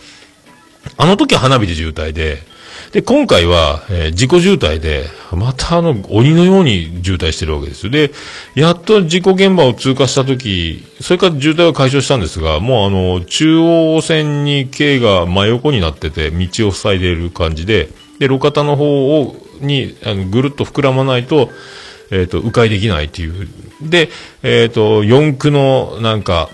[0.97, 2.41] あの時は花火で渋滞で、
[2.91, 7.89] で、今回は、えー自己渋滞で、またあの、鬼のように渋滞してるわけです。
[7.91, 8.11] で、
[8.55, 21.51] やっと事故現場を通過した時、それから渋滞は解消したんですが、もうあの、中央線に軽が真横になってて、道を塞いでいる感じで、で、路肩の方を、に、あの、ぐるっと膨らまないと、
[22.11, 23.47] えっ、と、迂回できないっていう。
[23.81, 24.09] で、
[24.41, 26.49] えっ、と、四駆の、なんか、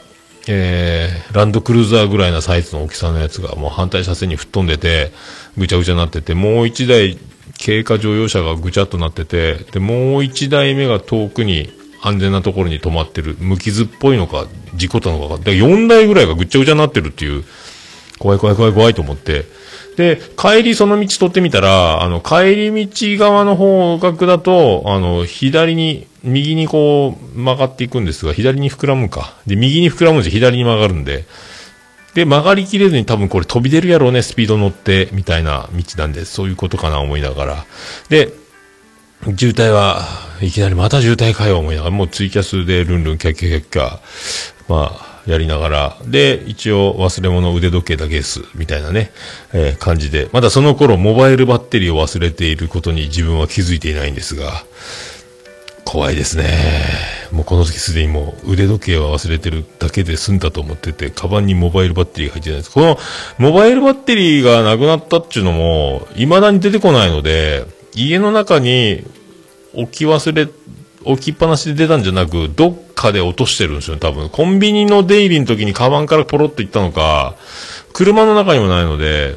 [0.47, 5.11] えー、ランドクルーザーぐらいなサイズの大きさのやつがもう反対車線に吹っ飛んでて、
[5.57, 7.17] ぐちゃぐちゃになってて、もう一台、
[7.63, 11.69] 軽貨乗用車がぐちゃっとなってて、で、もう一台目が遠くに
[12.01, 13.35] 安全なところに止まってる。
[13.39, 15.37] 無傷っぽいのか、事故ったのか。
[15.37, 17.43] で、4台ぐらいがぐちゃぐちゃになってるっていう、
[18.19, 19.45] 怖い怖い怖い怖いと思って。
[19.95, 29.35] で、帰りその道取ってみたら、あの、帰り道側の方角だと、あの、左に、右にこう曲がっていくんですが、左に膨らむか。
[29.45, 31.25] で、右に膨らむんで左に曲がるんで、
[32.15, 37.65] で、曲がりきれずに多分これ飛び出るやろうね、スピード乗って、みたいな道なんで、そういうことかな思いながら。
[38.09, 38.31] で、
[39.37, 40.05] 渋滞は
[40.41, 43.99] いきなりまた渋滞かよ思いながら、もうツイキャスでルンルンキャッキャキャッキャ、
[44.69, 49.11] まあ、やりながら、で、一応忘れ物腕時計だけです、みたいなね、
[49.53, 54.63] えー感じで、まだその頃モバイルバッテリーを忘れていることに自分は気づいていないんですが、
[55.85, 56.49] 怖いですね。
[57.31, 62.71] もうこの時すでにもう腕時計は忘れてるだけで済んだと思ってて、カバンにモバイルバッテリーが入ってないです。
[62.71, 62.97] この
[63.37, 69.03] モバイルバッテリーがなくなったっていうのも、未だに出てこないので、家の中に
[69.73, 70.53] 置き忘れて、
[71.05, 74.29] 置きっぱなしで出たんじゃなく、どっかで落としてるんですよ、多分。
[74.29, 77.35] コンビニの出入りの時にカバンからポロッと行ったのか、
[77.93, 79.35] 車の中にもないので、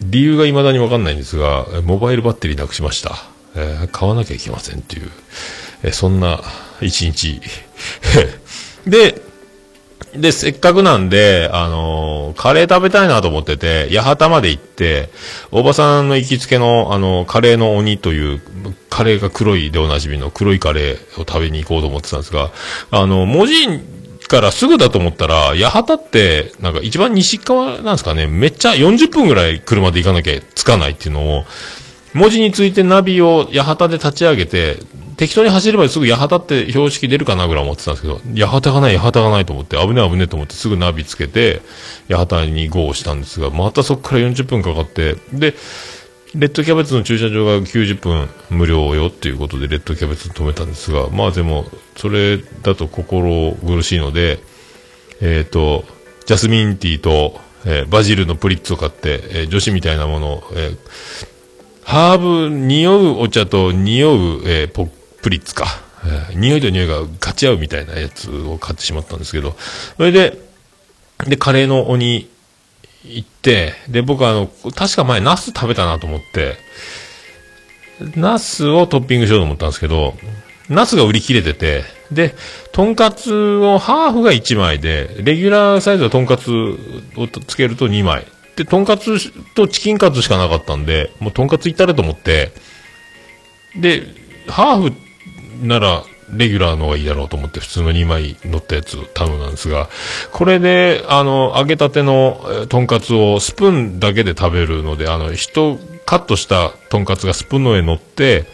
[0.00, 3.16] 理由が未だにわかんないんですが、モバイルバッテリーなくしました。
[3.56, 5.10] えー買わなきゃいけませんっていう、
[5.82, 6.40] えーそんな
[6.80, 7.40] 一日。
[8.86, 9.20] で、
[10.14, 15.10] で、せっかくなんで、あのーカレー食べたいなと思ってて、八幡まで行って、
[15.50, 18.40] おばさんの行きつけの、あの、カレーの鬼という、
[18.90, 22.50] カレーが黒いでおなじみの黒いカレーを食べに行こうと思ってたんですが、
[22.90, 23.54] あの、文字
[24.28, 31.44] からすぐだと思ったら、八幡って、なんか一番西側なんですかね、めっちゃ40分ぐらい車で行かなきゃつかないっていうのを、
[32.14, 34.78] 文字についてナビを八幡で立ち上げて、
[35.18, 41.60] 適当に走ればすぐ八幡って標識出るかなぐらい思ってたんですけど、八幡がない、八幡がないと思って、危ねえ危ねえと思ってすぐナビつけて、
[42.08, 45.54] 八幡に GO したんですが、またそこから40分かかって、で、
[46.36, 51.66] レッドキャベツの駐車場が90分無料よっていうことで、レッドキャベツ止めたんですが、まあでも、
[51.96, 54.38] それだと心苦しいので、
[55.20, 55.84] えっ、と、
[56.26, 60.76] ジャスミンティーと、えーバジルのプリッツを買って、えー女子みたいなものを、え
[61.82, 64.88] ハーブ、匂うお茶と匂う、えーポ
[65.22, 65.66] プリッツか。
[66.04, 69.56] えー匂いと匂いが勝ち合うみたいなやつを買ってしまったんですけど、
[69.96, 70.38] それで、
[71.26, 72.28] で、カレーの鬼
[73.04, 76.56] 行って、で、僕あの、確か前ナス食べたなと思って、
[78.14, 80.14] ナスをトッピングしようと思ったんですけど、
[80.68, 82.34] ナスが売り切れてて、で、
[82.72, 88.26] とんかつをハーフが1枚で、レギュラーサイズはとんかつをつけると2枚。
[88.56, 92.52] で、とんかつとチキンカツしかなかったんで、もうとんかついったれと思って、
[93.76, 94.02] で、
[94.48, 95.07] ハーフ
[95.60, 99.88] ならレギュラーの方がいいだろうと思って普通の2枚乗ったやつを頼んだんですが、
[100.32, 108.44] これで、あの、揚げたてのとんかつをスプーンだけで食べるので、あの、一カットしたとんかつがスプーンの上に乗って、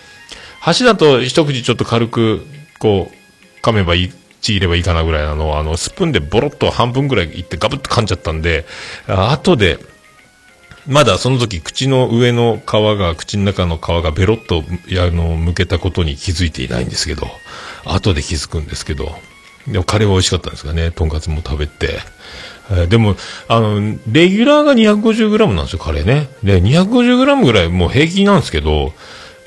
[0.61, 2.47] 箸だと一口ちょっと軽く、
[2.79, 8.67] こう、噛めばいい、ちぎればいいかなぐらいなのを、あの、スプーンでボロッと半分ぐらいいってガブッと噛んじゃったんで、
[9.09, 9.79] あ後で、
[10.87, 17.27] まだその時口の上の皮が、口の中の皮がベロッと、あの、剥けたことに気づいていないんですけど、
[17.85, 19.17] 後で気づくんですけど、
[19.67, 21.99] でもカレーは美味しかったんですがね、とんかつも食べて、
[22.71, 23.17] えーでも、
[23.49, 26.29] あの、レギュラーが 250g なんですよ、カレーね。
[26.43, 28.93] で、250g ぐらいもう平気なんですけど、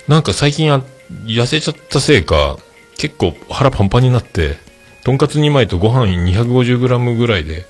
[0.08, 0.82] なんか最近や、
[1.26, 2.58] 痩せちゃったせいか、
[2.98, 4.58] 結構腹パンパンになって、
[5.04, 7.66] とんかつ2枚とご飯 250g ぐらいで、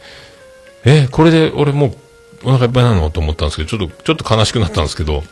[0.86, 1.98] え、これで俺もう
[2.44, 3.10] お腹いっぱいなの？
[3.10, 5.24] と思ったんですけど、ちょっと、ちょっと悲しくなったんですけど、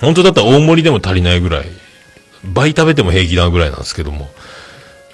[0.00, 1.66] 本当だったら大盛りでも足りないぐらい、
[2.44, 4.30] 倍食べても平気なぐらいなんですけども、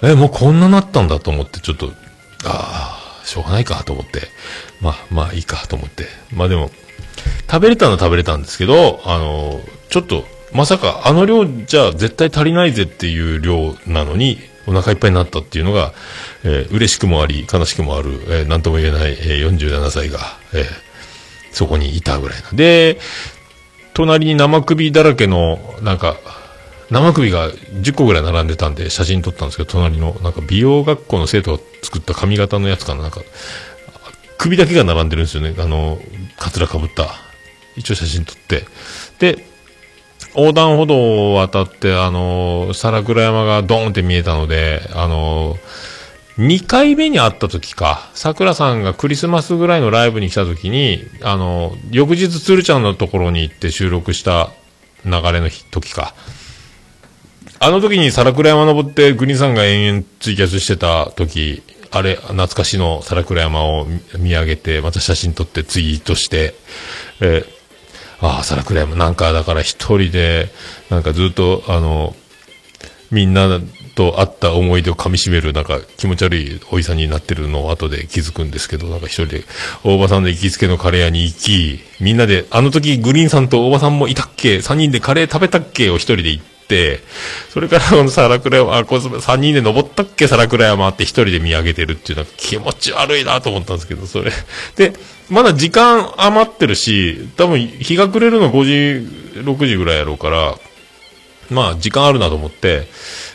[0.01, 1.91] え、もうこんななったんだと思って、ちょっと、
[2.45, 4.21] ああ、しょうがないかと思って、
[4.81, 6.71] まあ、まあいいかと思って、まあでも、
[7.51, 15.93] 食べれたのは食べれたんですけど、あの、ちょっと、まさかあの量じゃ絶対足りないぜっていう量なのに、お腹いっぱいになったっていうのが、
[16.43, 20.19] えー嬉しくもあり、悲しくもある、えーなんとも言えない、えー47歳が、
[20.53, 20.88] えー
[21.51, 22.49] そこにいたぐらいな。
[22.53, 22.99] で、
[23.93, 26.17] 隣に生首だらけの、なんか、
[26.89, 33.21] 生首が10個ぐらい並んでたんで写真撮ったんですけど、隣の、なんか美容学校の生徒が作った髪型のやつかな、なんか、
[34.37, 35.53] 首だけが並んでるんですよね。
[35.59, 35.99] あの、
[36.37, 37.09] カツラかぶった。
[37.75, 38.65] 一応写真撮って。
[39.19, 39.45] で、
[40.35, 45.57] 横断歩道を渡って、あの、皿倉山がドーンって見えたので、あの、
[46.39, 54.49] 2回目に会った時か、桜さんがクリスマスぐらいのライブに来た時に、あの、翌日鶴ちゃんのところに行って収録した
[55.03, 56.15] 流れの時か。
[57.59, 61.61] あの時に皿倉山登ってグリーンさんが延々ツイキャスしてた時、
[61.91, 66.55] あれ、懐かしの皿倉山を見見上げて、また写真撮ってツイートして、
[67.19, 67.59] えー
[68.21, 70.49] ああ、皿倉山、なんかだから一人で、
[70.89, 72.15] なんかずっと、あの、
[73.11, 73.59] みんな
[73.95, 79.43] と会った思い出を噛み締める、なんか気持ち悪いおじさんになってるのを後で気づくんですけど、なんか一人で、
[79.83, 84.61] 大場さんの行きつけのカレー屋に行き、みんなで、あの時グリーンさんと大場さんもいたっけ？
[84.61, 85.89] 三人でカレー食べたっけ？
[85.89, 86.99] を一人で行って、
[87.49, 90.27] それからこの皿倉山、あ、こ三人で登ったっけ？
[90.27, 94.31] 皿倉山って一人で見上げてるっていうのは気持ち悪いなと思ったんですけど、それ。
[94.75, 94.93] で、
[95.29, 100.55] まだ時間余ってるし、多分日が暮れるの5時、6時ぐらいやろうから、
[101.51, 102.87] まあ、時間あるなと思って、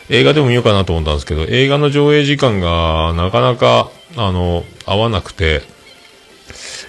[0.09, 5.61] 映画でも見ようかなと思ったんですけど、映画の上映時間がなかなか、あの、合わなくて、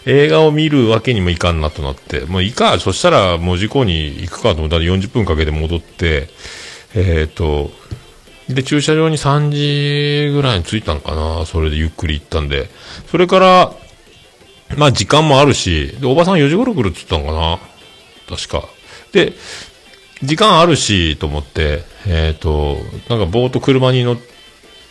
[0.05, 6.29] 映画を見るわけにもいかんなとなって、もういいか、そしたらもう事故に行くかと思ったら40分かけて戻って、
[6.95, 7.71] えっ、と、
[8.49, 12.69] で、駐車場に3時ぐらいに着いたのかな、それでゆっくり行ったんで、
[13.11, 13.73] それから、
[14.77, 17.59] まあ時間もあるし、で、おばさん4時頃来るって言ったのか
[18.31, 18.69] な確か。
[19.13, 19.33] で、
[20.23, 24.17] 時間あるし、と思って、えっ、と、なんかぼーっと車に乗っ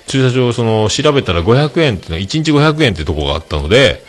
[0.08, 4.04] 駐車場、その、調べたら500円っていうのは、1日500円ってとこがあったので、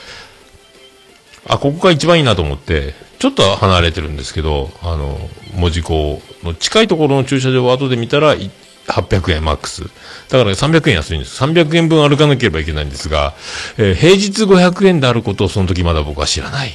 [1.48, 5.18] あ、ここが一番いいなと思って、ちょっと離れてるんですけど、あの、
[5.54, 9.82] 門司港の近いところの駐車場を後で見たら、800円マックス。
[10.28, 11.42] だから300円安いんです。
[11.42, 13.34] 300円分歩かなければいけないんですが、
[13.78, 16.68] えー平日500円であることをその時まだ僕は知らない。
[16.68, 16.72] え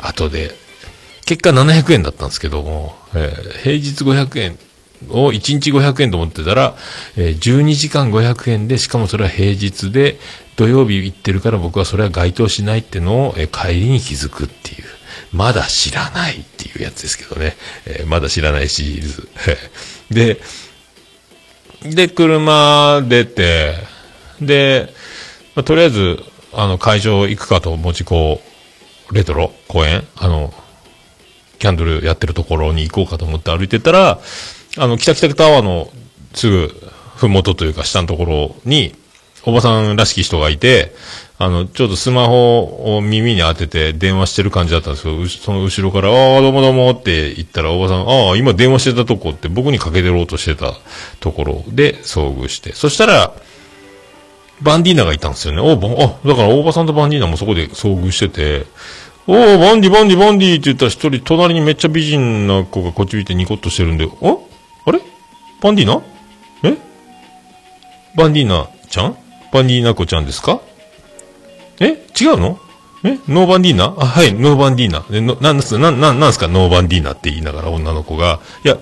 [0.00, 0.54] 後で、
[1.30, 4.58] 結果700円だったんですけども、えー平日500円
[5.10, 6.74] を1日500円と思ってたら、
[7.16, 10.18] えー12時間500円で、しかもそれは平日で、
[10.56, 14.84] 土曜日行ってるから僕はそれは該当しないってのを、えー帰りに気づくっていう。
[15.32, 17.56] まだ知らないっていうやつですけどね。
[17.86, 19.28] えーまだ知らないシリーズ。
[20.10, 20.40] で、
[21.84, 23.76] で、車出て、
[24.40, 24.92] で、
[25.54, 28.42] まあとりあえず、あの、会場行くかと、もちこ
[29.12, 30.04] う、レトロ公園？
[30.16, 30.52] あの、
[31.60, 34.18] キャンドルやってるところに行こうかと思って歩いてたら、
[34.78, 35.88] あの、北北タワーの
[36.34, 36.74] すぐ、
[37.16, 38.94] ふもとというか下のところに、
[39.44, 40.94] おばさんらしき人がいて、
[41.38, 50.74] あの、ちょうどスマホを耳に当てて電話してる感じだったんですけど、その後ろから、ああ、どうもどうもって言ったら、おばさん、ああ、今電話してたとこって僕にかけてろうとしてた
[51.20, 53.32] ところで遭遇して、そしたら、
[54.62, 55.60] バンディーナがいたんですよね。
[55.60, 58.66] おばあ、だから大場さんとバンディーナもそこで遭遇してて、
[59.26, 64.46] おー、バンディ、バンディ、バンディって言ったら一人、隣にめっちゃ美人な子がこっち見てニコッとしてるんで、お？
[64.86, 65.00] あれ？
[65.60, 66.02] バンディーナ？
[66.68, 66.76] え？
[68.16, 69.16] バンディーナちゃん？
[69.52, 70.60] バンディーナ子ちゃんですか？
[71.80, 72.04] え？
[72.20, 72.58] 違うの？
[73.04, 73.18] え？
[73.28, 73.84] ノーバンディーナ？
[73.84, 75.04] あ、はい、ノーバンディーナ。
[75.12, 78.78] えななんですな、なんすかノーバンディーナって言いながら女の子が、いや、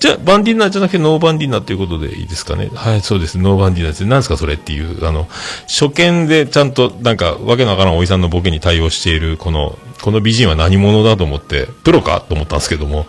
[0.00, 2.70] じゃあ、バンディーナじゃなくてノーバンディーナっていうことでいいですかね？
[2.74, 3.36] はい、そうです。
[3.38, 4.06] ノーバンディーナです。
[4.06, 5.28] 何ですかそれっていう、あの、
[5.68, 13.06] 初見でちゃんと、なんか、わけのわからんおじさんのボケに対応している、この、この美人は何者だと思って、プロかと思ったんですけども、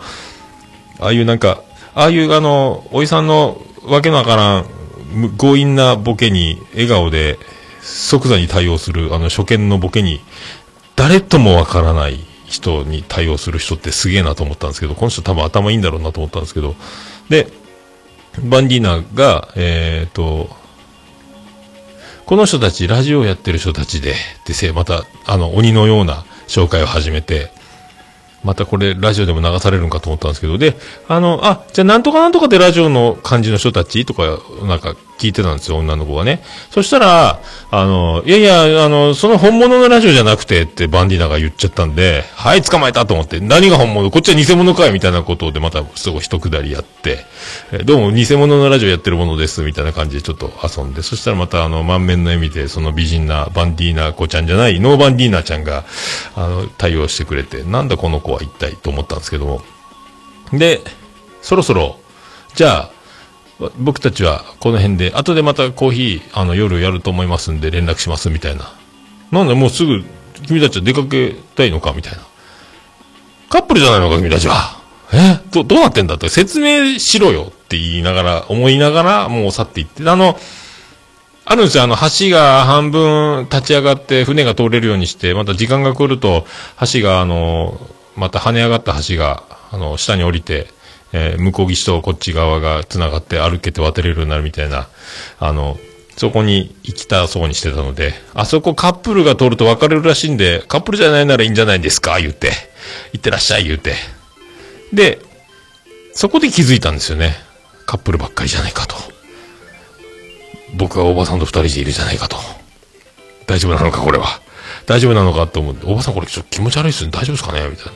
[1.00, 1.62] ああいうなんか、
[1.94, 4.66] ああいうあの、おじさんのわけのわからん、
[5.38, 7.38] 強引なボケに、笑顔で、
[7.80, 10.20] 即座に対応する、あの、初見のボケに、
[10.94, 12.20] 誰ともわからない
[12.52, 16.74] 人に対応する人ってすげえなと思ったんですけど、この人多分頭いいんだろうなと思ったんですけど、
[17.30, 17.48] で、
[18.44, 20.50] バンディーナが、えっ、と、
[22.26, 24.14] この人たち、ラジオやってる人たちで、
[24.46, 27.50] でせ、また、あの、鬼のような紹介を始めて、
[28.44, 30.76] またこれ、ラジオでも流されるのかと思ったんですけど、で、
[31.08, 36.42] あの、あ、じゃあなんとかなんとかでラジオの感じの人たちとか、なんか聞いてたんですよ、女の子がね。
[36.70, 37.40] そしたら、
[37.70, 44.10] あの、いやいや、あの、その本物のラジオじゃなくてってバンディーナが言っちゃったんで、はい、捕まえたと思って、何が本物？
[44.10, 47.24] こっちは偽物かいみたいなことでまたすごい一くだりやって、
[47.72, 55.84] えどうも偽物のラジオやってるものです、みたいな感じでちょっと遊んで、そしたらまたあの、満面の笑みで、その美人なバンディーナ子ちゃんじゃない、ノーバンディーナちゃんが、
[56.34, 59.62] あの、対応してくれて、なんだこの子は一体と思ったんですけども。
[60.52, 60.80] で、
[61.42, 61.98] そろそろ、
[62.54, 62.90] じゃあ、
[63.78, 68.72] 僕たちはこの辺で、後でまたコーヒー、あの、夜やると思いますんで連絡しますみたいな。
[69.30, 70.04] なんでもうすぐ、
[70.46, 72.18] 君たちは出かけたいのかみたいな。
[73.48, 74.80] カップルじゃないのか君たちは。
[75.12, 75.40] え？
[75.50, 80.38] ど、どうなってんだって説明しろよって言いながら、思いながら、もう去っていって、あの、
[81.44, 81.84] あるんですよ。
[81.84, 86.46] あの、橋が半分立ち上がって船が通れるようにして、また時間が来ると、
[86.92, 87.78] 橋が、あの、
[88.16, 90.68] また跳ね上がった橋が、あの、下に降りて、
[91.12, 94.88] えー向こう岸とこっち側が繋がって歩けて渡れるようになるみたいな、
[95.38, 95.78] あの、
[96.16, 102.20] そこに行きたそうにしてたので、あそこカップルが通ると別れるらしいんで、カップルじゃないならいいんじゃないんですか？
[102.20, 102.52] 言って、
[103.12, 103.94] 行ってらっしゃい言うて。
[104.92, 105.20] で、
[106.12, 107.34] そこで気づいたんですよね。
[107.86, 108.94] カップルばっかりじゃないかと。
[110.74, 112.36] 僕はおばさんと二人でいるじゃないかと。
[113.46, 114.40] 大丈夫なのかこれは。
[114.86, 117.10] 大丈夫なのかと思って、おばさんこれちょっと気持ち悪いっすね。
[117.10, 117.66] 大丈夫ですかね？
[117.68, 117.92] みたいな。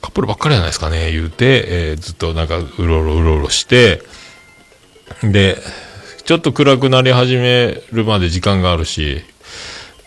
[0.00, 4.02] カップルばっかりじゃないですかね言うて、えーずっとなんかうろうろうろうろして、
[5.22, 5.56] で、
[6.24, 9.22] ちょっと暗くなり始めるまで時間があるし、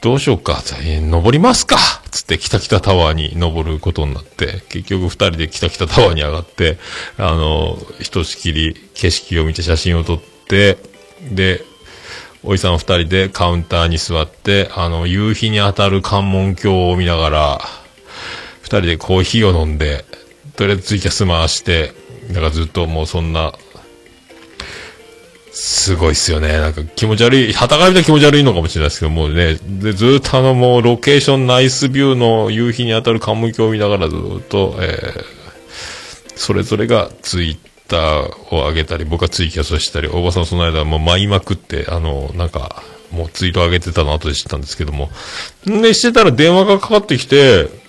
[0.01, 1.77] どうしようか、えー登りますか
[2.11, 6.77] つって北北タワーに登ることになって、結局二人で北北タワーに上がって、
[7.17, 10.77] あの、ひとしきり景色を見て写真を撮って、
[11.31, 11.63] で、
[12.43, 17.61] おじさん二人でカウンターに座って、あの、夕日に当たる関門橋を見ながら、
[18.63, 20.05] 二人でコーヒーを飲んで、
[20.55, 21.91] とりあえずツイキャス回して、
[22.29, 23.53] だからずっともうそんな、
[25.51, 26.53] すごいっすよね。
[26.53, 35.23] なんか気持ち悪い、旗から見た気持ち悪いのかもしれないですけど、もうね、で、ずっとあのもうロケーションナイスビューの夕日に当たる関門橋を見ながらずっと、えー、
[36.35, 37.57] それぞれがツイッ
[37.89, 45.11] ターを上げたり、僕はツイキャスをしたり、おばさんその間もう舞いまくって、あの、なんか、もうツイート上げてたの後で知ったんですけども。
[45.65, 47.82] で、してたら電話がかかってきて、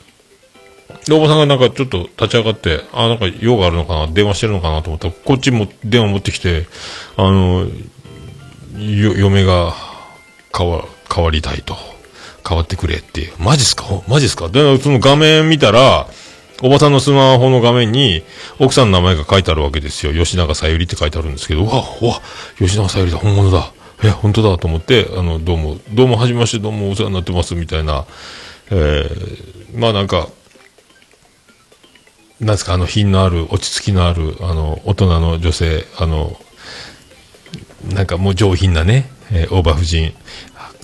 [1.06, 6.66] で、おばさんがなんかちょっと立ち上がって、あ、なんか用があるのかな、電話してるのかなと思ったら、こっちも電話持ってきて、
[7.16, 7.66] あの、
[8.78, 9.74] よ、嫁が
[10.56, 10.84] 変わ、
[11.14, 11.76] 変わりたいと。
[12.46, 13.32] 変わってくれっていう。
[13.38, 13.86] マジっすか？
[14.06, 14.50] マジっすか？
[14.50, 16.06] で、その画面見たら、
[16.62, 18.22] おばさんのスマホの画面に、
[18.58, 20.12] 奥さんの名前が書いてあるわけですよ。
[20.12, 22.20] 吉永さゆりって書いてあるんですけど、うわ、うわ、
[22.58, 23.72] 吉永さゆりだ、本物だ。
[24.04, 28.04] え、本当だと思って、あの、どうも、どうも、はじめまして、どうもお世話になってます、みたいな、
[28.70, 30.28] えー、まあなんか、
[32.40, 36.36] なんですか、あの、品のある、落ち着きのある、あの、大人の女性、あの、
[37.92, 40.14] なんかもう上品なね、えー大場夫人、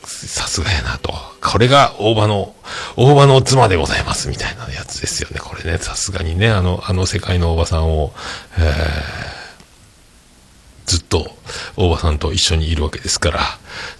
[0.04, 1.12] さすがやなと。
[1.42, 2.54] これが大場の、
[2.96, 5.40] 大場の妻でございます、みたいなやつですよね。
[5.40, 8.12] これね、さすがにね、あの、あの世界の大場さんを、
[8.58, 9.39] えー
[10.90, 11.36] ずっと
[11.76, 13.40] 大場さんと一緒にいるわけですから、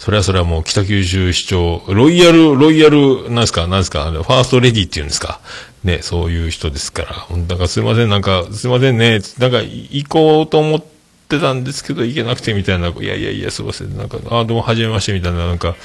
[0.00, 5.38] それはそれはもう北九州市長、ロイヤル、ロイヤル、なんですか、なんですか、ファーストレディっていうんですか。
[5.84, 7.26] ね、そういう人ですから。
[7.46, 10.84] だかすいません、なんか、すいませんね、なんか行こうと思っ
[11.28, 15.76] てたんですけど、行けなくてみたいな、いやいやいや、すいません、なんか、あ、どうも、はじめまして、みたいな、なんか、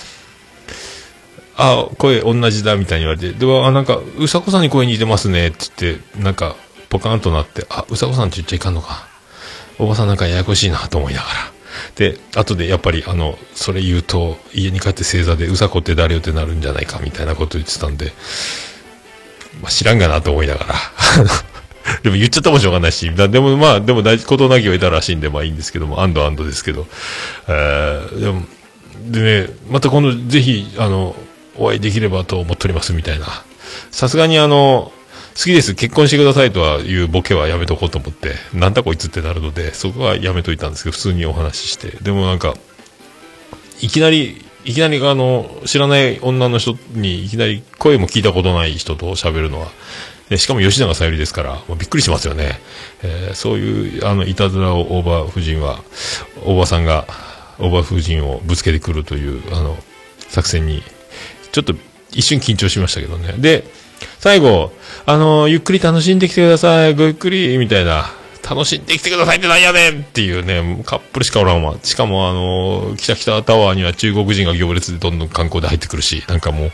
[1.56, 6.56] あ、声同じだ、みたいに言われて、でも、あ、なんか、うさこさんに声似てますね、って言って、なんか、
[6.90, 9.15] ポカンとなって、あ、うさこさんって言っちゃいかんのか。
[9.80, 11.34] おばさんなんかややこしいなと思いながら。
[11.96, 18.12] で、後でやっぱりあの、それ言うと、家に帰って正座で、うさこって誰よってなるんじゃないかみたいなこと言ってたんで、
[19.62, 20.76] まあ、知らんがなと思いながら。
[22.04, 26.88] でも言っちゃったもしょうがないし、だでもまあ、でも大事、ことなきを得たらしいんで、まあいいんですけども、安堵安堵ですけど。
[27.48, 28.46] えー、でも、
[29.08, 31.16] でね、また今度ぜひ、あの、
[31.58, 33.28] お会いできればと思っておりますみたいな。
[33.92, 34.92] さすがにあの、
[35.44, 41.98] きです、結婚してくださいとはいうボケはやめとこうと思って、なんだこいつってなるので、そこはやめといたんですけど、普通にお話しして。
[42.02, 42.56] でもなんか、
[43.82, 49.68] いきなり、いきなりあの、知らない女の人にいきなり声も聞いたことない人と喋るのは、
[50.30, 52.60] でしかも吉永さゆりですから、もうびっくりしますよね。
[53.04, 55.84] えーそういう、あの、いたずらを大場夫人は、
[56.46, 57.06] 大場さんが、
[57.60, 59.78] 大場夫人をぶつけてくるという、あの、
[60.30, 60.82] 作戦に、
[61.52, 61.76] ちょっと
[62.12, 63.36] 一瞬緊張しましたけどね。
[63.38, 63.66] で、
[64.26, 64.72] 最後、
[65.06, 68.12] あの、ゆっくり楽しんできてください、ごゆっくり、みたいな。
[68.42, 71.76] 楽しんできてくださいってなんやねんっていうね、カップルしかおらんわ。
[71.84, 76.72] しかもあの、北北タワーには中国人が行列でどんどん観光で入ってくるし、なんかもう、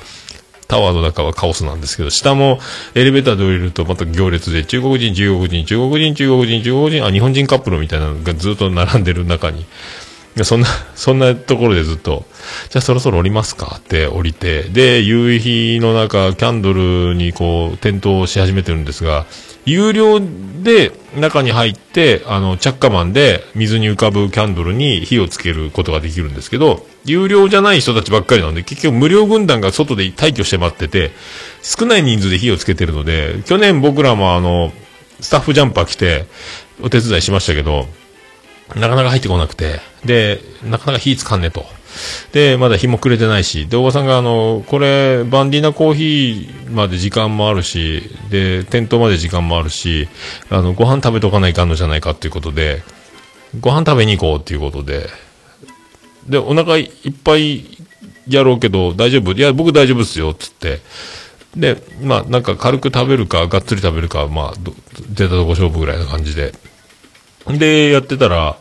[0.69, 2.59] タワーの中はカオスなんですけど、下も
[2.95, 9.65] エレベーターで降りるとまた行列で、中国人、中国人、中国人、中国人、中国人、あ、日本人カップルみたいなのがずっと並んでる中に、
[10.35, 12.25] いやそんな、 そんなところでずっと、
[12.69, 13.75] じゃあそろそろ降りますか？
[13.79, 19.25] って降りて、で、夕日の中、キャンドルにこう、点灯し始めてるんですが、
[19.65, 20.19] 有料
[20.63, 31.11] で中に入って、あの、着火マンで水に浮かぶキャンドルに火をつけることができるんですけど、有料じゃない人たちばっかりなので、結局無料軍団が外で退去して待ってて、
[31.61, 34.71] 少ない人数で火をつけてるので、去年僕らもあの、
[35.19, 36.25] スタッフジャンパー来て、
[36.81, 37.87] お手伝いしましたけど、
[38.75, 41.65] なかなか入ってこなくて、で、なかなか火つかんねと。
[42.31, 50.07] で、まだ日も暮れてないし、で、おばさんがあの、これ、バンディーナコーヒーまで時間もあるし、で、店頭まで時間もあるし、
[50.49, 52.83] あの、ご飯食べとかないかんのじゃないかっていうことで、
[53.59, 55.09] ご飯食べに行こうっていうことで、
[56.27, 56.89] で、お腹いっ
[57.23, 57.65] ぱい
[58.27, 59.33] やろうけど、大丈夫？
[59.33, 60.79] いや、僕大丈夫っすよ、つって。
[61.57, 64.71] で、まあ、なんか軽く食べるか、がっつり食べるか、まあ、
[65.09, 66.53] 出たとこ勝負ぐらいな感じで。
[67.47, 68.57] で、やってたら、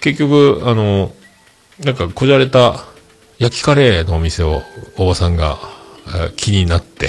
[0.00, 1.12] 結局、あの、
[1.84, 2.84] なんかこじゃれた
[3.38, 4.62] 焼きカレーのお店を
[4.96, 5.58] おばさんが
[6.36, 7.08] 気になって、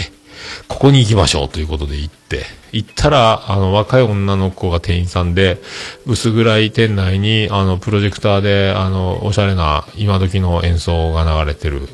[0.67, 5.59] ここに行きましょうということで行って、行ったら、あの、若い女の子が店員さんで、
[6.05, 11.89] 薄暗い店内に、あの、プロジェクターで、あの、おしゃれな今時の演奏が流れてる。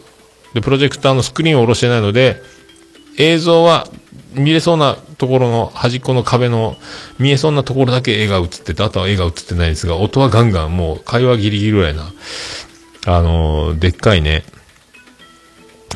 [0.53, 2.41] で、プロジェクターのスクリーンを下ろしてないので、
[3.17, 3.87] 映像は
[4.35, 6.77] 見れそうなところの端っこの壁の
[7.19, 12.11] 見えそうなところだけ絵が映ってて、あとは絵が映ってないんですが、音はガンガンもう会話ギリギリぐらいな、
[13.07, 14.43] あのーでっかいね、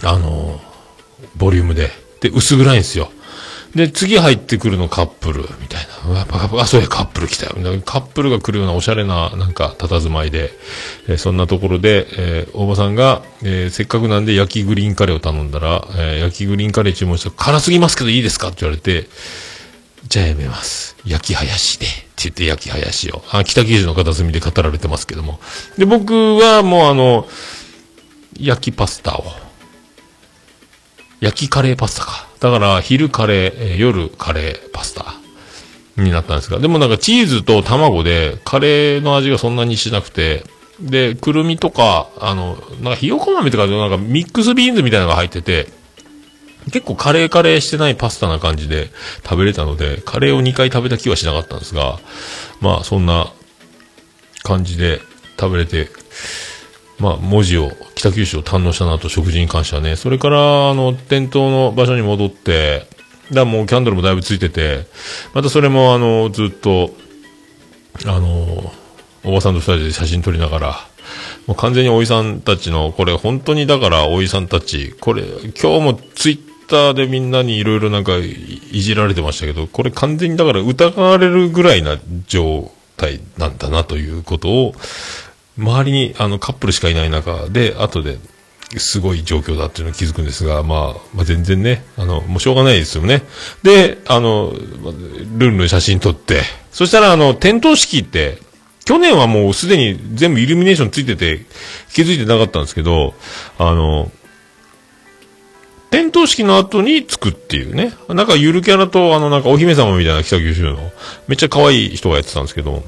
[0.03, 0.69] あのー
[1.35, 1.89] ボリュームで、
[2.21, 3.11] で、薄暗いんですよ。
[3.76, 6.09] で、次入ってくるのカップル、みたいな。
[6.09, 7.55] うわあ、そうや、カップル来たよ。
[7.86, 10.51] カップルが来るようなおしゃれな、なんか、佇まいで、
[11.07, 19.07] えーそんなところで、えー、大場さんが、えーせっかくなんで焼きグリーンカレーを頼んだら、えー焼きグリーンカレー注文したら、辛すぎますけどいいですかって言われて、
[20.07, 20.95] じゃあやめます。
[21.05, 21.86] 焼きハヤシで、
[22.24, 23.24] 言って焼き林を。
[23.30, 25.39] あ北九州の片隅で語られてますけども。
[25.78, 27.28] で、僕はもうあの、
[28.39, 29.26] 焼きパスタを。
[31.20, 32.28] 焼きカレーパスタか。
[32.39, 35.15] だから、昼カレー、夜カレーパスタ
[35.97, 36.59] になったんですが。
[36.59, 40.43] でもなんかチーズと卵で、カレーの味がそんなにしなくて、
[40.79, 45.67] で、くるみとか、あの、なんかひよこ豆とか、なんかミックスビーンズみたいなのが入ってて、
[46.65, 48.89] 結構カレーカレーしてないパスタな感じで
[49.23, 51.99] 食べれたので、カレーを2回食べた気はしなかったんですが、
[52.61, 53.31] まあそんな
[54.43, 55.01] 感じで
[55.39, 55.89] 食べれて、
[57.00, 62.88] まあ文字を、北九州を堪能したなと食事に関してはね、それからあの店頭の場所に戻って、だか
[63.41, 64.86] らもうキャンドルもだいぶついてて、
[65.34, 66.91] またそれもあのずっと、
[68.06, 68.74] あの、
[69.24, 70.89] おばさんと二人で写真撮りながら、
[71.47, 75.24] もう完全におじさんたちの、これ本当にだからおじさんたち、これ
[75.62, 81.97] 今日もツイッターでみんなにいろいろなんかいじられてましたけど、これ完全にだから疑われるぐらいな
[82.28, 84.74] 状態なんだなということを、
[85.60, 88.18] 周りにあのカップルしかいない中で、後で
[88.78, 93.24] すごい状況だっていうのを気づくんですが、まあ、まあ、全然ね、あの、もうしょうがないですよね。
[93.64, 94.53] で、あの、
[95.38, 96.41] ルンルン写真撮って、
[96.72, 98.38] そしたらあの、点灯式って、
[98.86, 101.45] 去年はもうすでに全部イルミネーションついてて
[101.93, 103.14] 気づいてなかったんですけど、
[103.57, 104.12] あの、
[105.91, 107.93] 点灯式の後につくっていうね。
[108.07, 110.78] なんかゆるキャラとあのなんかお姫様みたいな北九州の
[111.28, 112.84] めっちゃ可愛い人がやってたんですけど、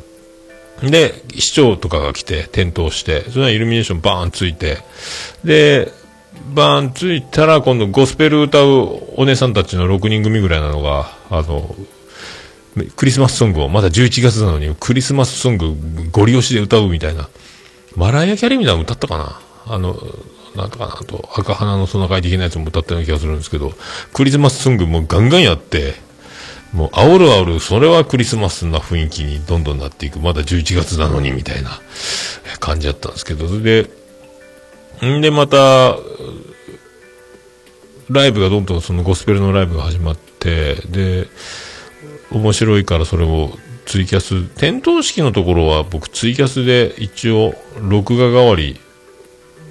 [0.81, 4.79] で、市長とかが来て点灯して、それはイルミネーションバーンついて、
[5.43, 5.91] で、
[6.53, 11.75] バーンついたら今度ゴスペル歌うお姉さんたちの6人組ぐらいなのが、あの、
[12.95, 15.75] クリスマスソングを、まだ11月なのに、クリスマスソング、
[16.11, 17.29] ゴリ押しで歌うみたいな。
[17.95, 19.41] マライア・キャリーみたいなの歌ったかな？
[19.65, 19.95] あの、
[20.55, 23.73] なんとかなと、赤花のトナカイ的なやつも歌ったような気がするんですけど、
[24.13, 25.95] クリスマスソングもガンガンやって、
[26.73, 30.19] もう、煽る煽る、それはクリスマスな雰囲気にどんどんなっていく。
[30.19, 31.81] まだ11月なのに、みたいな
[32.59, 33.89] 感じだったんですけど、それで、
[35.05, 35.97] んで、また、
[38.09, 41.27] ライブがどんどんそのゴスペルのライブが始まって、で、
[42.31, 48.79] 面白いからそれをツイキャス、点灯式のところは僕ツイキャスで一応録画代わり、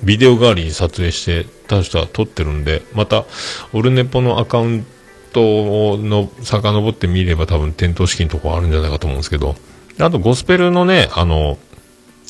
[0.03, 3.25] ビデオ代わりに撮影して、他人は撮ってるんで、また、
[3.73, 5.00] オルネポのアカウント
[5.33, 9.57] との遡ってみれば多分点灯式のところあるんじゃないかと思うんですけど、
[9.99, 11.59] あとゴスペルのね、あの、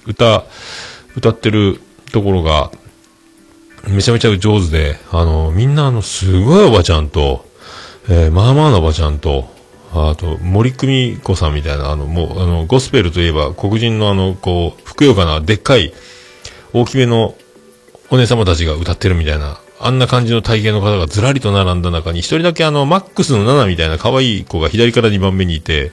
[0.07, 0.44] 歌、
[1.16, 1.80] 歌ってる
[2.12, 2.70] ところが、
[3.88, 7.48] めちゃめちゃ上手で、あの、みんなあの、すごいおばちゃんと、
[8.09, 9.48] えーまあまあのおばちゃんと、
[9.92, 15.92] あと、森久美子さんみたいな、あの、もう、あの、ゴスペルといえば、黒人のあの、こう、ふくよかな、でっかい、
[16.72, 17.34] 大きめの
[18.11, 25.93] お姉様たちが歌ってるみたいな、あんな感じの体型の方がずらりと並んだ中に、一人だけあの、マックスの7みたいな可愛い子が左から2番目にいて、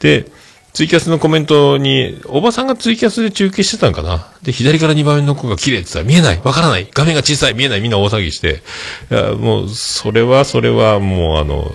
[0.00, 0.24] で、
[0.72, 4.30] ツイキャスのコメントに、おばさんがツイキャスで中継してたんかな？
[4.42, 6.40] で、左から2番目の子が綺麗って言ったら、見えない。
[6.44, 6.86] わからない。
[6.92, 7.54] 画面が小さい。
[7.54, 8.62] 見えないみんな大騒ぎして、
[9.10, 11.72] いや、もう、それは、それは、もう、あの、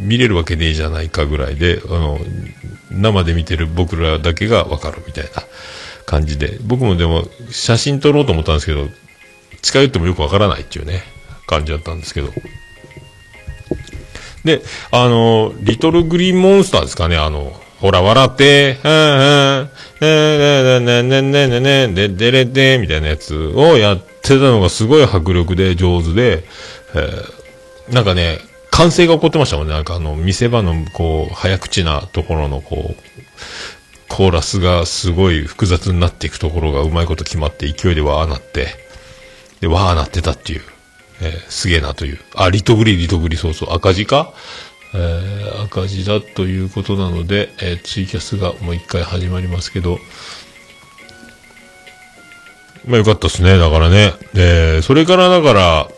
[0.00, 2.18] 見れるわけねえじゃないかぐらいで、あの、
[2.90, 5.30] 生で見てる僕らだけがわかるみたいな
[6.06, 8.88] 感じで、僕もでも、写真撮ろうと思ったんですけど、
[9.62, 11.02] 近寄ってもよくわからないっていうね、
[11.46, 12.28] 感じだったんですけど。
[14.44, 26.44] で、あの、リトルグリーンモンスターですかね、あの、ほら、笑って、うんうん、ねねねねねねねね、で、でれで、みたいなやつをやってたのがすごい迫力で上手で、
[26.94, 27.38] えー
[27.92, 28.38] なんかね、
[28.70, 29.72] 歓声が起こってましたもんね。
[29.72, 33.02] なんかあの、見せ場の、こう、早口なところの、こう、
[34.08, 38.68] コーラスがすごい複雑になっていくところがうまいこと決まって勢いでわーなって、
[39.60, 40.62] で、わーなってたっていう、
[41.20, 42.18] えーすげえなという。
[42.34, 44.32] あ、リトグリ、リトグリ、そうそう、赤字か？
[44.94, 49.98] えー赤字だということなので、えーツイキャスがもう一回始まりますけど、
[52.86, 54.12] まあよかったですね、だからね。
[54.32, 55.88] で、それからだから、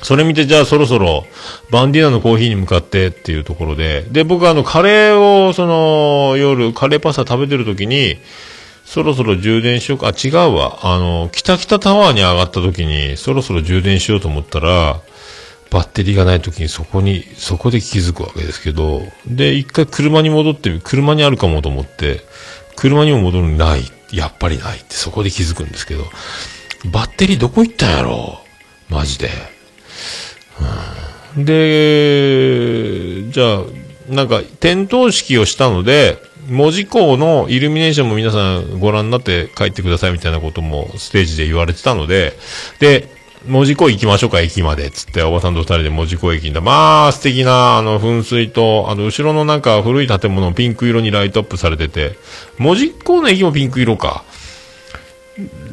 [0.00, 1.26] それ見てじゃあそろそろ
[1.72, 8.16] バンディーナのコーヒーに向かってっていうところで、で、僕はあのカレーをその夜、カレーパスタ食べてる時に、
[8.90, 10.78] そろそろ充電しようか、あ、違うわ。
[10.82, 15.02] あの、北北タワーに上がった時に、そろそろ充電しようと思ったら、
[15.70, 22.24] バッテリーがない時にそこに、そこで気づくわけですけど、で、一回車に戻って、車にあるかもと思って、
[22.76, 23.82] 車にも戻るのない。
[24.10, 26.04] やっぱりないってそこで気づくんですけど、
[26.90, 28.40] バッテリーどこ行ったんやろ？
[28.88, 29.28] マジで。
[31.36, 33.62] うんで、じゃあ、
[34.08, 36.16] なんか、点灯式をしたので、
[36.48, 42.32] 文字工のイルミネーションも皆さんご覧になって帰ってくださいみたいなこともステージで言われてたので、
[42.78, 44.90] で、門司港行きましょうか、駅まで。
[44.90, 46.60] つって、おばさんと二人で門司港駅にだ。
[46.60, 52.18] まあ、素敵な、あの、噴水と、あの、後ろのなんか古い建物ピンク色にライトアップされてて、
[52.58, 54.24] 門司港の駅もピンク色か。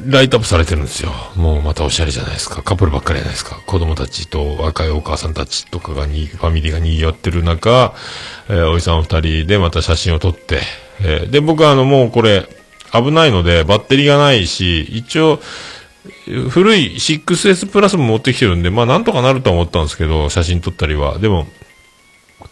[0.08, 1.12] ライトアップされてるんですよ。
[1.36, 2.62] もうまたおしゃれじゃないですか。
[2.62, 3.62] カップルばっかりじゃないですか。
[3.66, 7.94] 子供たちと若いお母さんたちとかがに、ファミリーが賑わってる中、
[8.50, 10.62] えーおじさん二人でまた写真を撮って、
[11.02, 12.48] えーで、僕はあの、もうこれ、
[12.92, 15.40] 危ないので、バッテリーがないし、一応、
[16.50, 21.18] 古い 6S プラスも持ってきてるんで、まあなんとかなると思ったんですけど、写真撮ったりは。
[21.18, 21.48] でも、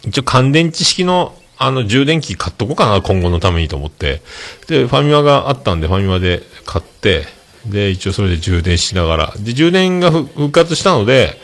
[0.04, 4.22] 一応乾電池式の、あの、充電器買っとこうかな、今後のためにと思って。
[4.66, 7.26] で、ファミマがあったんで、ファミマで買って、
[7.66, 9.34] で、一応それで充電しながら。
[9.38, 11.38] で、充電が復活したので、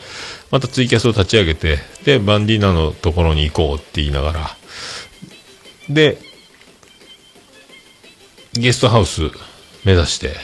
[0.51, 4.57] またツイキャスを立ち上げて、で、バンディーナのところに行こうって言いながら。
[5.89, 6.19] で、
[8.53, 9.21] ゲストハウス
[9.85, 10.27] 目指して。
[10.27, 10.39] だか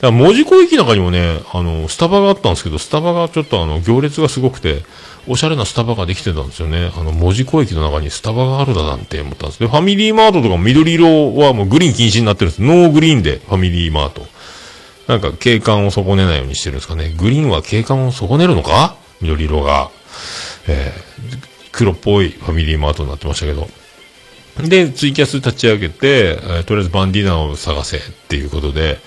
[0.00, 4.84] ら文字港駅の中にもね、あの、スタバがあったんですけど、スタバがちょっとあの、行列がすごくて、
[5.28, 6.90] おしゃれなスタバができてたんですよね。
[6.96, 12.62] あの、文字港駅の中にスタバがあるだなんて思ったんですで、ファミリーマートとか緑色はもうグリーン禁止になってるんです。
[12.62, 14.26] ノーグリーンでファミリーマート。
[15.08, 17.14] なんか景観を損ねないようにしてるんですかね。
[17.16, 18.96] グリーンは景観を損ねるのか？
[19.20, 19.90] 緑色が。
[20.68, 23.66] えー黒っぽいファミリーマートになってましたけど。
[24.68, 28.98] で、ツイキャス立ち上げて、えーとりあえずバンディーナを探せっていうことで、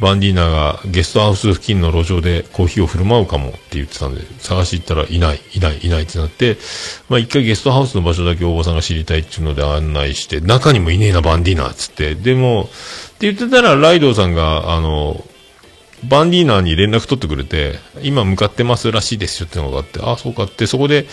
[0.00, 6.56] バンディーナがゲストハウス付近の路上でコーヒーを振る舞うかもって言ってたんで、探し行ったらいない、いない、いないってなって、
[7.10, 12.14] まあ一回ゲストハウスの場所だけ大場さんが知りたいっていうので案内して、中にもいねえな、バンディーナっつって。
[12.14, 12.66] でも、っ
[13.18, 15.22] て言ってたらライドウさんが、あの、
[16.08, 21.06] バンディーナーに連絡取ってくれて、今向かってますらしいですよってのがあって、ああ、そうかって、そこで、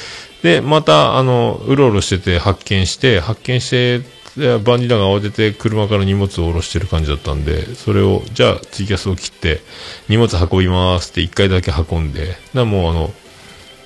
[0.43, 3.99] で、また、あの、うろうろしてて発見して、発見して、
[4.37, 9.61] でバンディーナーが慌てて車から荷物を下ろしてる感じだったんで、それを、じゃあツイキャスを切って、
[10.07, 13.13] 荷物運びますって一回だけ運んで、な、もうあの、